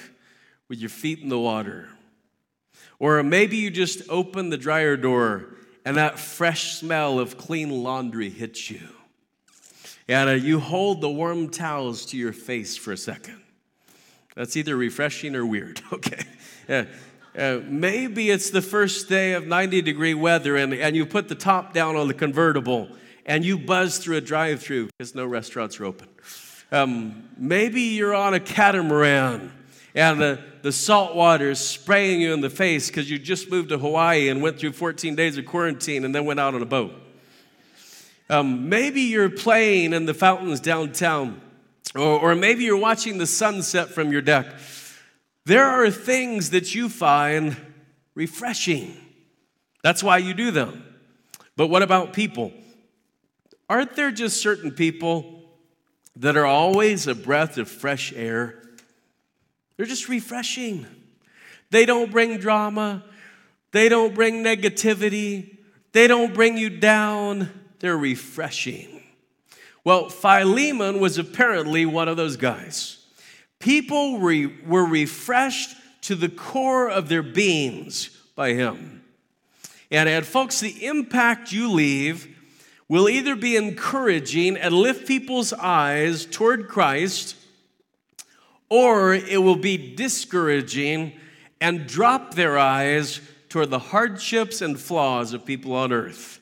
with 0.67 0.79
your 0.79 0.89
feet 0.89 1.19
in 1.19 1.29
the 1.29 1.37
water. 1.37 1.89
Or 2.97 3.21
maybe 3.21 3.57
you 3.57 3.69
just 3.69 4.01
open 4.09 4.49
the 4.49 4.57
dryer 4.57 4.97
door 4.97 5.58
and 5.85 5.97
that 5.97 6.19
fresh 6.19 6.73
smell 6.73 7.19
of 7.19 7.37
clean 7.37 7.69
laundry 7.69 8.29
hits 8.29 8.69
you. 8.69 8.87
And 10.07 10.29
uh, 10.29 10.33
you 10.33 10.59
hold 10.59 11.01
the 11.01 11.09
warm 11.09 11.49
towels 11.49 12.05
to 12.07 12.17
your 12.17 12.33
face 12.33 12.75
for 12.75 12.91
a 12.91 12.97
second. 12.97 13.41
That's 14.35 14.57
either 14.57 14.75
refreshing 14.75 15.35
or 15.35 15.45
weird, 15.45 15.81
okay? 15.93 16.23
Uh, 16.67 16.85
uh, 17.37 17.59
maybe 17.65 18.31
it's 18.31 18.49
the 18.49 18.61
first 18.61 19.07
day 19.07 19.33
of 19.33 19.45
90 19.45 19.81
degree 19.81 20.13
weather 20.13 20.55
and, 20.55 20.73
and 20.73 20.95
you 20.95 21.05
put 21.05 21.27
the 21.27 21.35
top 21.35 21.73
down 21.73 21.95
on 21.95 22.07
the 22.07 22.13
convertible 22.13 22.89
and 23.25 23.45
you 23.45 23.57
buzz 23.57 23.99
through 23.99 24.17
a 24.17 24.21
drive 24.21 24.61
through 24.61 24.87
because 24.87 25.13
no 25.13 25.25
restaurants 25.25 25.79
are 25.79 25.85
open. 25.85 26.07
Um, 26.71 27.29
maybe 27.37 27.81
you're 27.81 28.15
on 28.15 28.33
a 28.33 28.39
catamaran 28.39 29.51
and 29.93 30.21
the, 30.21 30.43
the 30.61 30.71
salt 30.71 31.15
water 31.15 31.51
is 31.51 31.59
spraying 31.59 32.21
you 32.21 32.33
in 32.33 32.41
the 32.41 32.49
face 32.49 32.87
because 32.87 33.09
you 33.09 33.17
just 33.17 33.49
moved 33.49 33.69
to 33.69 33.77
Hawaii 33.77 34.29
and 34.29 34.41
went 34.41 34.59
through 34.59 34.73
14 34.73 35.15
days 35.15 35.37
of 35.37 35.45
quarantine 35.45 36.05
and 36.05 36.13
then 36.13 36.25
went 36.25 36.39
out 36.39 36.55
on 36.55 36.61
a 36.61 36.65
boat. 36.65 36.93
Um, 38.29 38.69
maybe 38.69 39.01
you're 39.01 39.29
playing 39.29 39.93
in 39.93 40.05
the 40.05 40.13
fountains 40.13 40.59
downtown, 40.59 41.41
or, 41.95 42.19
or 42.31 42.35
maybe 42.35 42.63
you're 42.63 42.77
watching 42.77 43.17
the 43.17 43.25
sunset 43.25 43.89
from 43.89 44.11
your 44.11 44.21
deck. 44.21 44.45
There 45.45 45.65
are 45.65 45.89
things 45.89 46.51
that 46.51 46.75
you 46.75 46.89
find 46.89 47.57
refreshing. 48.13 48.95
That's 49.81 50.03
why 50.03 50.19
you 50.19 50.33
do 50.33 50.51
them. 50.51 50.85
But 51.55 51.67
what 51.67 51.81
about 51.81 52.13
people? 52.13 52.53
Aren't 53.67 53.95
there 53.95 54.11
just 54.11 54.41
certain 54.41 54.71
people 54.71 55.43
that 56.15 56.37
are 56.37 56.45
always 56.45 57.07
a 57.07 57.15
breath 57.15 57.57
of 57.57 57.69
fresh 57.69 58.13
air? 58.13 58.68
They're 59.79 59.85
just 59.85 60.09
refreshing. 60.09 60.85
They 61.69 61.85
don't 61.85 62.11
bring 62.11 62.37
drama, 62.37 63.01
they 63.71 63.87
don't 63.87 64.13
bring 64.13 64.43
negativity, 64.43 65.55
they 65.93 66.05
don't 66.05 66.33
bring 66.33 66.57
you 66.57 66.69
down. 66.69 67.49
They're 67.79 67.97
refreshing. 67.97 69.01
Well, 69.85 70.09
Philemon 70.09 70.99
was 70.99 71.17
apparently 71.17 71.85
one 71.85 72.09
of 72.09 72.17
those 72.17 72.35
guys. 72.35 73.05
People 73.59 74.19
re- 74.19 74.53
were 74.67 74.85
refreshed 74.85 75.77
to 76.01 76.15
the 76.15 76.27
core 76.27 76.89
of 76.89 77.07
their 77.07 77.23
beings 77.23 78.09
by 78.35 78.55
him. 78.55 79.05
And, 79.89 80.09
and 80.09 80.25
folks, 80.25 80.59
the 80.59 80.85
impact 80.85 81.53
you 81.53 81.71
leave 81.71 82.27
will 82.89 83.07
either 83.07 83.37
be 83.37 83.55
encouraging 83.55 84.57
and 84.57 84.75
lift 84.75 85.07
people's 85.07 85.53
eyes 85.53 86.25
toward 86.25 86.67
Christ 86.67 87.37
or 88.69 89.13
it 89.13 89.41
will 89.41 89.55
be 89.55 89.95
discouraging 89.95 91.13
and 91.59 91.87
drop 91.87 92.35
their 92.35 92.57
eyes 92.57 93.19
toward 93.49 93.69
the 93.69 93.79
hardships 93.79 94.61
and 94.61 94.79
flaws 94.79 95.33
of 95.33 95.45
people 95.45 95.73
on 95.73 95.91
earth. 95.91 96.39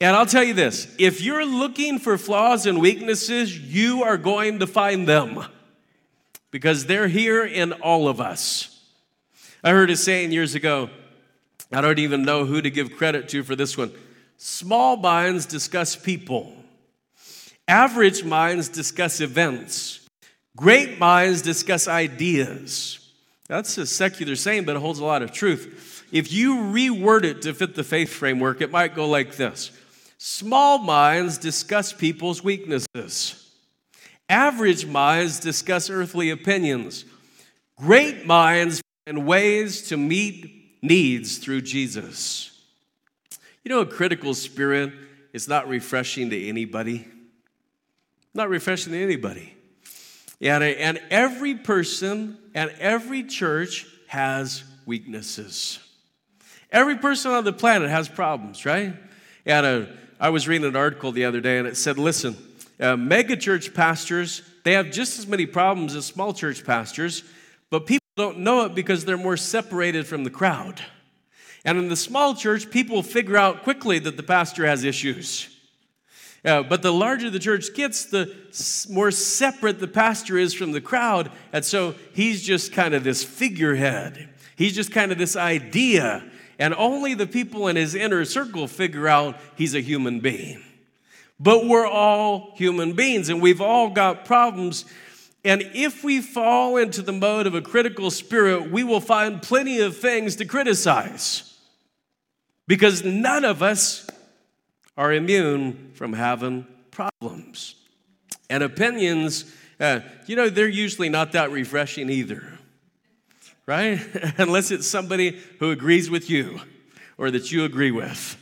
And 0.00 0.16
I'll 0.16 0.26
tell 0.26 0.44
you 0.44 0.54
this 0.54 0.94
if 0.98 1.20
you're 1.20 1.44
looking 1.44 1.98
for 1.98 2.16
flaws 2.16 2.66
and 2.66 2.80
weaknesses, 2.80 3.58
you 3.58 4.02
are 4.02 4.16
going 4.16 4.60
to 4.60 4.66
find 4.66 5.06
them 5.06 5.44
because 6.50 6.86
they're 6.86 7.08
here 7.08 7.44
in 7.44 7.72
all 7.72 8.08
of 8.08 8.20
us. 8.20 8.78
I 9.62 9.70
heard 9.70 9.90
a 9.90 9.96
saying 9.96 10.32
years 10.32 10.54
ago, 10.54 10.88
I 11.72 11.80
don't 11.80 11.98
even 11.98 12.22
know 12.22 12.46
who 12.46 12.62
to 12.62 12.70
give 12.70 12.96
credit 12.96 13.28
to 13.30 13.42
for 13.42 13.54
this 13.54 13.76
one. 13.76 13.92
Small 14.38 14.96
minds 14.96 15.44
discuss 15.44 15.96
people, 15.96 16.54
average 17.68 18.24
minds 18.24 18.68
discuss 18.68 19.20
events. 19.20 19.99
Great 20.60 20.98
minds 20.98 21.40
discuss 21.40 21.88
ideas. 21.88 22.98
That's 23.48 23.78
a 23.78 23.86
secular 23.86 24.36
saying, 24.36 24.66
but 24.66 24.76
it 24.76 24.80
holds 24.80 24.98
a 24.98 25.04
lot 25.06 25.22
of 25.22 25.32
truth. 25.32 26.06
If 26.12 26.30
you 26.30 26.56
reword 26.56 27.24
it 27.24 27.40
to 27.42 27.54
fit 27.54 27.74
the 27.74 27.82
faith 27.82 28.12
framework, 28.12 28.60
it 28.60 28.70
might 28.70 28.94
go 28.94 29.08
like 29.08 29.36
this 29.36 29.70
Small 30.18 30.76
minds 30.76 31.38
discuss 31.38 31.94
people's 31.94 32.44
weaknesses. 32.44 33.50
Average 34.28 34.84
minds 34.84 35.40
discuss 35.40 35.88
earthly 35.88 36.28
opinions. 36.28 37.06
Great 37.78 38.26
minds 38.26 38.82
find 39.06 39.26
ways 39.26 39.88
to 39.88 39.96
meet 39.96 40.76
needs 40.82 41.38
through 41.38 41.62
Jesus. 41.62 42.60
You 43.64 43.70
know, 43.70 43.80
a 43.80 43.86
critical 43.86 44.34
spirit 44.34 44.92
is 45.32 45.48
not 45.48 45.68
refreshing 45.68 46.28
to 46.28 46.48
anybody. 46.48 47.08
Not 48.34 48.50
refreshing 48.50 48.92
to 48.92 49.02
anybody. 49.02 49.54
And, 50.40 50.64
and 50.64 51.00
every 51.10 51.54
person 51.54 52.38
and 52.54 52.70
every 52.78 53.22
church 53.24 53.86
has 54.06 54.64
weaknesses. 54.86 55.78
Every 56.72 56.96
person 56.96 57.32
on 57.32 57.44
the 57.44 57.52
planet 57.52 57.90
has 57.90 58.08
problems, 58.08 58.64
right? 58.64 58.94
And 59.44 59.66
uh, 59.66 59.86
I 60.18 60.30
was 60.30 60.48
reading 60.48 60.66
an 60.66 60.76
article 60.76 61.12
the 61.12 61.24
other 61.24 61.40
day 61.40 61.58
and 61.58 61.66
it 61.66 61.76
said, 61.76 61.98
listen, 61.98 62.36
uh, 62.78 62.96
mega 62.96 63.36
church 63.36 63.74
pastors, 63.74 64.42
they 64.64 64.72
have 64.72 64.90
just 64.90 65.18
as 65.18 65.26
many 65.26 65.46
problems 65.46 65.94
as 65.94 66.06
small 66.06 66.32
church 66.32 66.64
pastors, 66.64 67.22
but 67.70 67.86
people 67.86 68.06
don't 68.16 68.38
know 68.38 68.64
it 68.64 68.74
because 68.74 69.04
they're 69.04 69.16
more 69.16 69.36
separated 69.36 70.06
from 70.06 70.24
the 70.24 70.30
crowd. 70.30 70.80
And 71.64 71.78
in 71.78 71.88
the 71.88 71.96
small 71.96 72.34
church, 72.34 72.70
people 72.70 73.02
figure 73.02 73.36
out 73.36 73.62
quickly 73.62 73.98
that 74.00 74.16
the 74.16 74.22
pastor 74.22 74.66
has 74.66 74.84
issues. 74.84 75.54
Uh, 76.44 76.62
but 76.62 76.82
the 76.82 76.92
larger 76.92 77.28
the 77.28 77.38
church 77.38 77.74
gets, 77.74 78.06
the 78.06 78.34
more 78.88 79.10
separate 79.10 79.78
the 79.78 79.88
pastor 79.88 80.38
is 80.38 80.54
from 80.54 80.72
the 80.72 80.80
crowd. 80.80 81.30
And 81.52 81.64
so 81.64 81.94
he's 82.14 82.42
just 82.42 82.72
kind 82.72 82.94
of 82.94 83.04
this 83.04 83.22
figurehead. 83.22 84.28
He's 84.56 84.74
just 84.74 84.90
kind 84.90 85.12
of 85.12 85.18
this 85.18 85.36
idea. 85.36 86.24
And 86.58 86.74
only 86.74 87.14
the 87.14 87.26
people 87.26 87.68
in 87.68 87.76
his 87.76 87.94
inner 87.94 88.24
circle 88.24 88.66
figure 88.66 89.06
out 89.06 89.38
he's 89.56 89.74
a 89.74 89.80
human 89.80 90.20
being. 90.20 90.62
But 91.38 91.66
we're 91.66 91.86
all 91.86 92.52
human 92.56 92.94
beings 92.94 93.28
and 93.28 93.40
we've 93.40 93.62
all 93.62 93.90
got 93.90 94.24
problems. 94.24 94.84
And 95.44 95.62
if 95.74 96.04
we 96.04 96.20
fall 96.20 96.76
into 96.76 97.00
the 97.00 97.12
mode 97.12 97.46
of 97.46 97.54
a 97.54 97.62
critical 97.62 98.10
spirit, 98.10 98.70
we 98.70 98.84
will 98.84 99.00
find 99.00 99.42
plenty 99.42 99.80
of 99.80 99.96
things 99.96 100.36
to 100.36 100.44
criticize. 100.44 101.58
Because 102.66 103.04
none 103.04 103.44
of 103.44 103.62
us 103.62 104.06
are 104.96 105.12
immune 105.12 105.92
from 105.94 106.12
having 106.12 106.66
problems. 106.90 107.74
And 108.48 108.62
opinions, 108.62 109.44
uh, 109.78 110.00
you 110.26 110.36
know, 110.36 110.48
they're 110.48 110.68
usually 110.68 111.08
not 111.08 111.32
that 111.32 111.50
refreshing 111.50 112.10
either, 112.10 112.58
right? 113.66 114.00
Unless 114.38 114.70
it's 114.70 114.86
somebody 114.86 115.38
who 115.58 115.70
agrees 115.70 116.10
with 116.10 116.28
you 116.28 116.60
or 117.16 117.30
that 117.30 117.52
you 117.52 117.64
agree 117.64 117.90
with. 117.90 118.36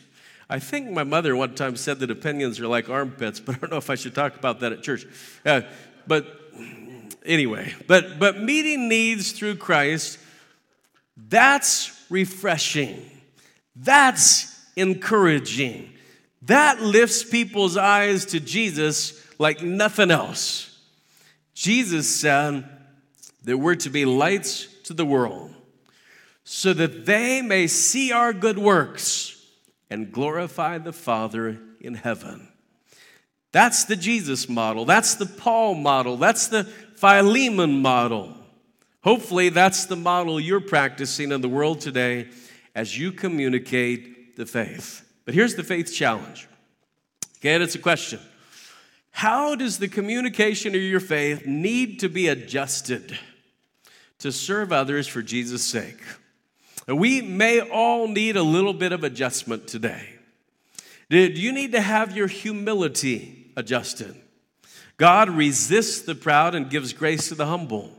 I 0.51 0.59
think 0.59 0.91
my 0.91 1.05
mother 1.05 1.37
one 1.37 1.55
time 1.55 1.77
said 1.77 2.01
that 2.01 2.11
opinions 2.11 2.59
are 2.59 2.67
like 2.67 2.89
armpits, 2.89 3.39
but 3.39 3.57
I 3.57 3.59
don't 3.59 3.71
know 3.71 3.77
if 3.77 3.91
I 3.91 3.97
should 3.97 4.15
talk 4.15 4.35
about 4.37 4.61
that 4.61 4.73
at 4.73 4.83
church. 4.83 5.07
Uh, 5.45 5.63
but 6.07 6.27
anyway, 7.27 7.75
but 7.87 8.19
but 8.19 8.41
meeting 8.41 8.89
needs 8.89 9.33
through 9.33 9.57
Christ, 9.57 10.19
that's 11.17 12.07
refreshing. 12.09 13.11
That's 13.77 14.55
encouraging. 14.77 15.93
That 16.49 16.81
lifts 16.81 17.23
people's 17.25 17.77
eyes 17.77 18.25
to 18.27 18.41
Jesus 18.41 19.23
like 19.39 19.63
nothing 19.63 20.11
else. 20.11 20.79
Jesus 21.55 22.09
said 22.09 22.65
that 23.45 23.59
we're 23.59 23.75
to 23.77 23.91
be 23.91 24.07
lights 24.07 24.67
to 24.85 24.95
the 24.95 25.05
world 25.05 25.55
so 26.45 26.73
that 26.73 27.05
they 27.05 27.43
may 27.43 27.67
see 27.67 28.13
our 28.13 28.33
good 28.33 28.59
works 28.59 29.45
and 29.91 30.11
glorify 30.11 30.79
the 30.79 30.93
Father 30.93 31.61
in 31.83 31.93
heaven. 31.95 32.49
That's 33.53 33.85
the 33.85 33.97
Jesus 33.97 34.49
model. 34.49 34.87
That's 34.87 35.17
the 35.17 35.27
Paul 35.27 35.75
model. 35.75 36.17
That's 36.17 36.49
the 36.49 36.65
Philemon 36.65 37.83
model. 37.83 38.35
Hopefully, 39.05 39.51
that's 39.51 39.85
the 39.85 39.97
model 39.97 40.41
you're 40.41 40.61
practicing 40.61 41.31
in 41.31 41.43
the 41.43 41.49
world 41.49 41.81
today 41.81 42.29
as 42.75 42.99
you 42.99 43.13
communicate 43.13 44.37
the 44.37 44.47
faith. 44.47 45.05
But 45.29 45.35
here's 45.35 45.57
the 45.57 45.63
faith 45.63 45.93
challenge. 45.93 46.49
And 47.43 47.63
it's 47.63 47.75
a 47.75 47.79
question. 47.79 48.19
How 49.11 49.57
does 49.57 49.77
the 49.77 49.87
communication 49.87 50.75
of 50.75 50.81
your 50.81 51.01
faith 51.01 51.45
need 51.45 52.01
to 52.01 52.09
be 52.09 52.29
adjusted 52.29 53.19
to 54.21 54.33
serve 54.33 54.73
others 54.73 55.07
for 55.07 55.21
Jesus' 55.21 55.63
sake? 55.63 56.01
We 56.87 57.21
may 57.21 57.61
all 57.61 58.09
need 58.09 58.39
a 58.39 58.43
little 58.43 58.73
bit 58.73 58.93
of 58.93 59.05
adjustment 59.05 59.69
today. 59.69 60.15
Do 61.11 61.19
you 61.19 61.53
need 61.53 61.73
to 61.73 61.83
have 61.83 62.17
your 62.17 62.29
humility 62.29 63.53
adjusted? 63.55 64.17
God 64.97 65.29
resists 65.29 66.01
the 66.01 66.15
proud 66.15 66.55
and 66.55 66.71
gives 66.71 66.95
grace 66.95 67.29
to 67.29 67.35
the 67.35 67.45
humble. 67.45 67.93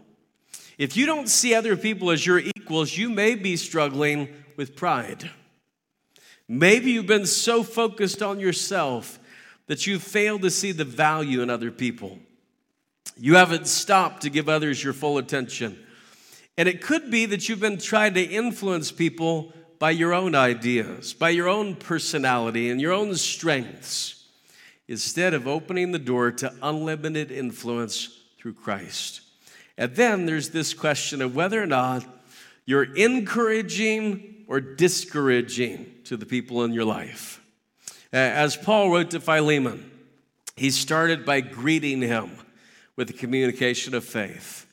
If 0.79 0.97
you 0.97 1.05
don't 1.05 1.29
see 1.29 1.53
other 1.53 1.77
people 1.77 2.09
as 2.09 2.25
your 2.25 2.39
equals, 2.39 2.97
you 2.97 3.07
may 3.07 3.35
be 3.35 3.55
struggling 3.55 4.29
with 4.57 4.75
pride. 4.75 5.29
Maybe 6.51 6.91
you've 6.91 7.05
been 7.05 7.27
so 7.27 7.61
focused 7.61 8.23
on 8.23 8.39
yourself 8.39 9.19
that 9.67 9.85
you've 9.85 10.01
failed 10.01 10.41
to 10.41 10.49
see 10.49 10.71
the 10.71 10.83
value 10.83 11.43
in 11.43 11.49
other 11.51 11.69
people. 11.69 12.17
You 13.15 13.35
haven't 13.35 13.67
stopped 13.67 14.23
to 14.23 14.31
give 14.31 14.49
others 14.49 14.83
your 14.83 14.93
full 14.93 15.19
attention. 15.19 15.77
And 16.57 16.67
it 16.67 16.81
could 16.81 17.11
be 17.11 17.27
that 17.27 17.47
you've 17.47 17.59
been 17.59 17.77
trying 17.77 18.15
to 18.15 18.23
influence 18.23 18.91
people 18.91 19.53
by 19.77 19.91
your 19.91 20.11
own 20.11 20.33
ideas, 20.33 21.13
by 21.13 21.29
your 21.29 21.47
own 21.47 21.75
personality, 21.75 22.71
and 22.71 22.81
your 22.81 22.93
own 22.93 23.13
strengths, 23.13 24.25
instead 24.87 25.35
of 25.35 25.47
opening 25.47 25.91
the 25.91 25.99
door 25.99 26.31
to 26.31 26.51
unlimited 26.63 27.31
influence 27.31 28.17
through 28.39 28.53
Christ. 28.53 29.21
And 29.77 29.95
then 29.95 30.25
there's 30.25 30.49
this 30.49 30.73
question 30.73 31.21
of 31.21 31.35
whether 31.35 31.61
or 31.61 31.67
not 31.67 32.03
you're 32.65 32.95
encouraging 32.95 34.45
or 34.47 34.59
discouraging 34.59 35.93
to 36.09 36.17
the 36.17 36.25
people 36.25 36.63
in 36.63 36.73
your 36.73 36.85
life. 36.85 37.39
Uh, 38.11 38.17
as 38.17 38.57
Paul 38.57 38.89
wrote 38.89 39.11
to 39.11 39.19
Philemon, 39.19 39.91
he 40.55 40.71
started 40.71 41.23
by 41.23 41.41
greeting 41.41 42.01
him 42.01 42.31
with 42.95 43.05
the 43.05 43.13
communication 43.13 43.93
of 43.93 44.03
faith. 44.03 44.65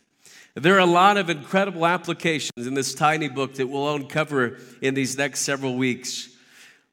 There 0.55 0.75
are 0.77 0.79
a 0.79 0.87
lot 0.87 1.19
of 1.19 1.29
incredible 1.29 1.85
applications 1.85 2.67
in 2.67 2.73
this 2.73 2.95
tiny 2.95 3.29
book 3.29 3.57
that 3.57 3.67
we'll 3.67 3.95
uncover 3.95 4.57
in 4.81 4.95
these 4.95 5.19
next 5.19 5.41
several 5.41 5.77
weeks. 5.77 6.31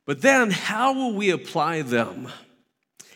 But 0.05 0.21
then, 0.21 0.51
how 0.51 0.93
will 0.93 1.13
we 1.13 1.29
apply 1.29 1.83
them? 1.83 2.27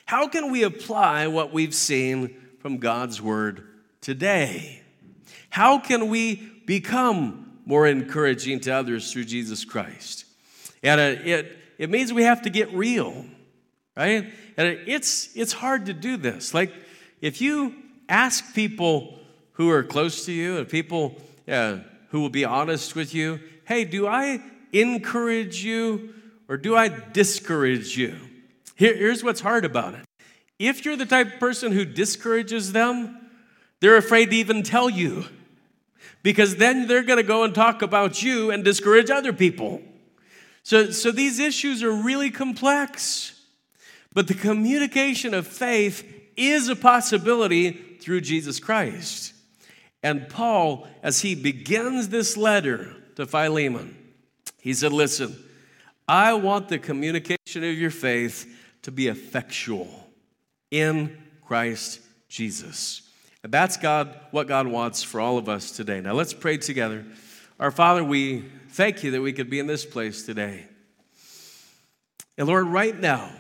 How 0.06 0.30
can 0.30 0.50
we 0.50 0.64
apply 0.64 1.28
what 1.28 1.52
we've 1.52 1.76
seen 1.76 2.38
from 2.60 2.78
God's 2.78 3.22
Word 3.22 3.68
today? 4.00 4.82
How 5.50 5.78
can 5.78 6.08
we 6.08 6.36
become 6.66 7.60
more 7.66 7.86
encouraging 7.86 8.62
to 8.62 8.72
others 8.72 9.12
through 9.12 9.26
Jesus 9.26 9.66
Christ? 9.66 10.24
And 10.84 11.02
it, 11.02 11.58
it 11.78 11.90
means 11.90 12.14
we 12.14 12.24
have 12.24 12.44
to 12.44 12.50
get 12.50 12.74
real, 12.74 13.26
right? 13.96 14.32
And 14.58 14.68
it's, 14.88 15.36
it's 15.36 15.54
hard 15.54 15.88
to 15.88 15.94
do 15.94 16.18
this. 16.18 16.54
Like, 16.54 16.74
if 17.22 17.42
you 17.42 17.76
ask 18.10 18.54
people, 18.54 19.18
who 19.58 19.72
are 19.72 19.84
close 19.84 20.26
to 20.26 20.32
you 20.32 20.58
and 20.58 20.70
people 20.70 21.16
uh, 21.48 21.78
who 22.10 22.22
will 22.22 22.30
be 22.30 22.46
honest 22.46 22.96
with 22.96 23.14
you 23.14 23.40
hey, 23.66 23.84
do 23.84 24.08
I 24.08 24.42
encourage 24.72 25.62
you 25.62 26.14
or 26.48 26.56
do 26.56 26.74
I 26.74 26.88
discourage 26.88 27.98
you? 27.98 28.16
Here, 28.76 28.96
here's 28.96 29.26
what's 29.26 29.42
hard 29.42 29.66
about 29.66 29.94
it. 29.94 30.06
If 30.58 30.86
you're 30.86 30.96
the 30.96 31.06
type 31.06 31.34
of 31.34 31.40
person 31.42 31.74
who 31.74 31.84
discourages 31.84 32.72
them, 32.72 33.30
they're 33.82 33.98
afraid 33.98 34.30
to 34.30 34.38
even 34.38 34.64
tell 34.64 34.90
you 34.90 35.26
because 36.24 36.56
then 36.56 36.88
they're 36.88 37.04
going 37.04 37.18
to 37.18 37.28
go 37.28 37.44
and 37.44 37.54
talk 37.54 37.82
about 37.82 38.24
you 38.24 38.52
and 38.52 38.64
discourage 38.64 39.10
other 39.10 39.34
people. 39.34 39.82
So, 40.68 40.92
so 40.92 41.12
these 41.12 41.40
issues 41.40 41.82
are 41.82 41.94
really 41.94 42.30
complex. 42.30 43.42
But 44.14 44.28
the 44.28 44.34
communication 44.34 45.34
of 45.34 45.48
faith 45.48 46.06
is 46.36 46.68
a 46.68 46.76
possibility 46.76 47.72
through 47.72 48.20
Jesus 48.20 48.60
Christ. 48.60 49.34
And 50.04 50.28
Paul, 50.28 50.86
as 51.02 51.22
he 51.22 51.36
begins 51.36 52.10
this 52.10 52.36
letter 52.36 52.94
to 53.16 53.26
Philemon, 53.26 53.96
he 54.60 54.74
said, 54.74 54.92
Listen, 54.92 55.42
I 56.06 56.34
want 56.34 56.68
the 56.68 56.80
communication 56.80 57.64
of 57.64 57.78
your 57.78 57.90
faith 57.90 58.46
to 58.82 58.92
be 58.92 59.08
effectual 59.08 59.88
in 60.70 61.18
Christ 61.46 62.02
Jesus. 62.28 63.04
And 63.42 63.54
that's 63.54 63.78
God, 63.78 64.14
what 64.32 64.50
God 64.50 64.68
wants 64.68 65.02
for 65.02 65.22
all 65.22 65.38
of 65.38 65.48
us 65.48 65.72
today. 65.72 66.02
Now 66.02 66.12
let's 66.12 66.34
pray 66.34 66.58
together. 66.58 67.06
Our 67.60 67.72
Father, 67.72 68.04
we 68.04 68.46
thank 68.70 69.04
you 69.04 69.12
that 69.12 69.22
we 69.22 69.34
could 69.34 69.50
be 69.50 69.60
in 69.60 69.68
this 69.68 69.86
place 69.86 70.24
today. 70.24 70.66
And 72.38 72.48
Lord, 72.48 72.68
right 72.68 72.98
now, 72.98 73.32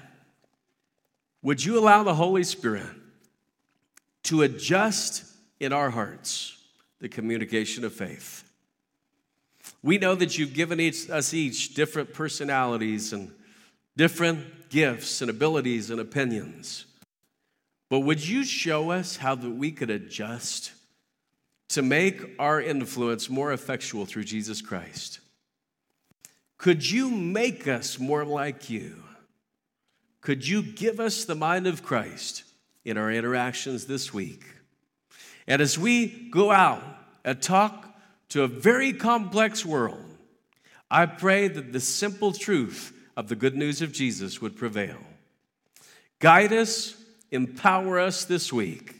would 1.43 1.63
you 1.63 1.77
allow 1.77 2.03
the 2.03 2.15
Holy 2.15 2.43
Spirit 2.43 2.89
to 4.23 4.41
adjust 4.41 5.23
in 5.59 5.71
our 5.71 5.89
hearts 5.89 6.57
the 6.99 7.07
communication 7.09 7.85
of 7.85 7.93
faith. 7.93 8.43
We 9.83 9.97
know 9.97 10.15
that 10.15 10.37
you've 10.37 10.53
given 10.53 10.79
each, 10.79 11.09
us 11.09 11.33
each 11.33 11.73
different 11.73 12.13
personalities 12.13 13.13
and 13.13 13.31
different 13.95 14.69
gifts 14.69 15.21
and 15.21 15.29
abilities 15.29 15.89
and 15.89 15.99
opinions. 15.99 16.85
But 17.89 18.01
would 18.01 18.27
you 18.27 18.43
show 18.43 18.91
us 18.91 19.17
how 19.17 19.35
that 19.35 19.49
we 19.49 19.71
could 19.71 19.89
adjust 19.89 20.73
to 21.69 21.81
make 21.81 22.35
our 22.39 22.61
influence 22.61 23.29
more 23.29 23.51
effectual 23.51 24.05
through 24.05 24.23
Jesus 24.23 24.61
Christ? 24.61 25.19
Could 26.57 26.89
you 26.89 27.11
make 27.11 27.67
us 27.67 27.99
more 27.99 28.25
like 28.25 28.69
you? 28.69 29.03
Could 30.21 30.47
you 30.47 30.63
give 30.63 30.99
us 30.99 31.25
the 31.25 31.35
mind 31.35 31.67
of 31.67 31.83
Christ 31.83 32.43
in 32.83 32.97
our 32.97 33.11
interactions 33.11 33.85
this 33.85 34.13
week? 34.13 34.43
And 35.47 35.61
as 35.61 35.77
we 35.77 36.07
go 36.07 36.51
out 36.51 36.83
and 37.23 37.41
talk 37.41 37.95
to 38.29 38.43
a 38.43 38.47
very 38.47 38.91
complex 38.91 39.65
world, 39.65 40.03
I 40.89 41.05
pray 41.05 41.47
that 41.47 41.71
the 41.71 41.79
simple 41.79 42.33
truth 42.33 42.93
of 43.15 43.29
the 43.29 43.35
good 43.35 43.55
news 43.55 43.81
of 43.81 43.91
Jesus 43.91 44.41
would 44.41 44.55
prevail. 44.55 44.97
Guide 46.19 46.53
us, 46.53 46.95
empower 47.31 47.99
us 47.99 48.25
this 48.25 48.51
week. 48.51 48.96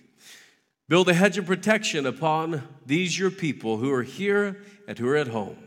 Build 0.89 1.09
a 1.09 1.13
hedge 1.13 1.38
of 1.38 1.45
protection 1.45 2.05
upon 2.05 2.63
these 2.85 3.19
your 3.19 3.31
people 3.31 3.77
who 3.77 3.91
are 3.91 4.03
here 4.03 4.61
and 4.88 4.97
who 4.97 5.07
are 5.09 5.17
at 5.17 5.27
home. 5.27 5.57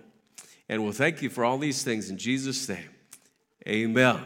And 0.68 0.82
we'll 0.82 0.92
thank 0.92 1.20
you 1.20 1.28
for 1.28 1.44
all 1.44 1.58
these 1.58 1.82
things 1.82 2.08
in 2.08 2.16
Jesus' 2.16 2.68
name. 2.68 2.88
Amen. 3.68 4.20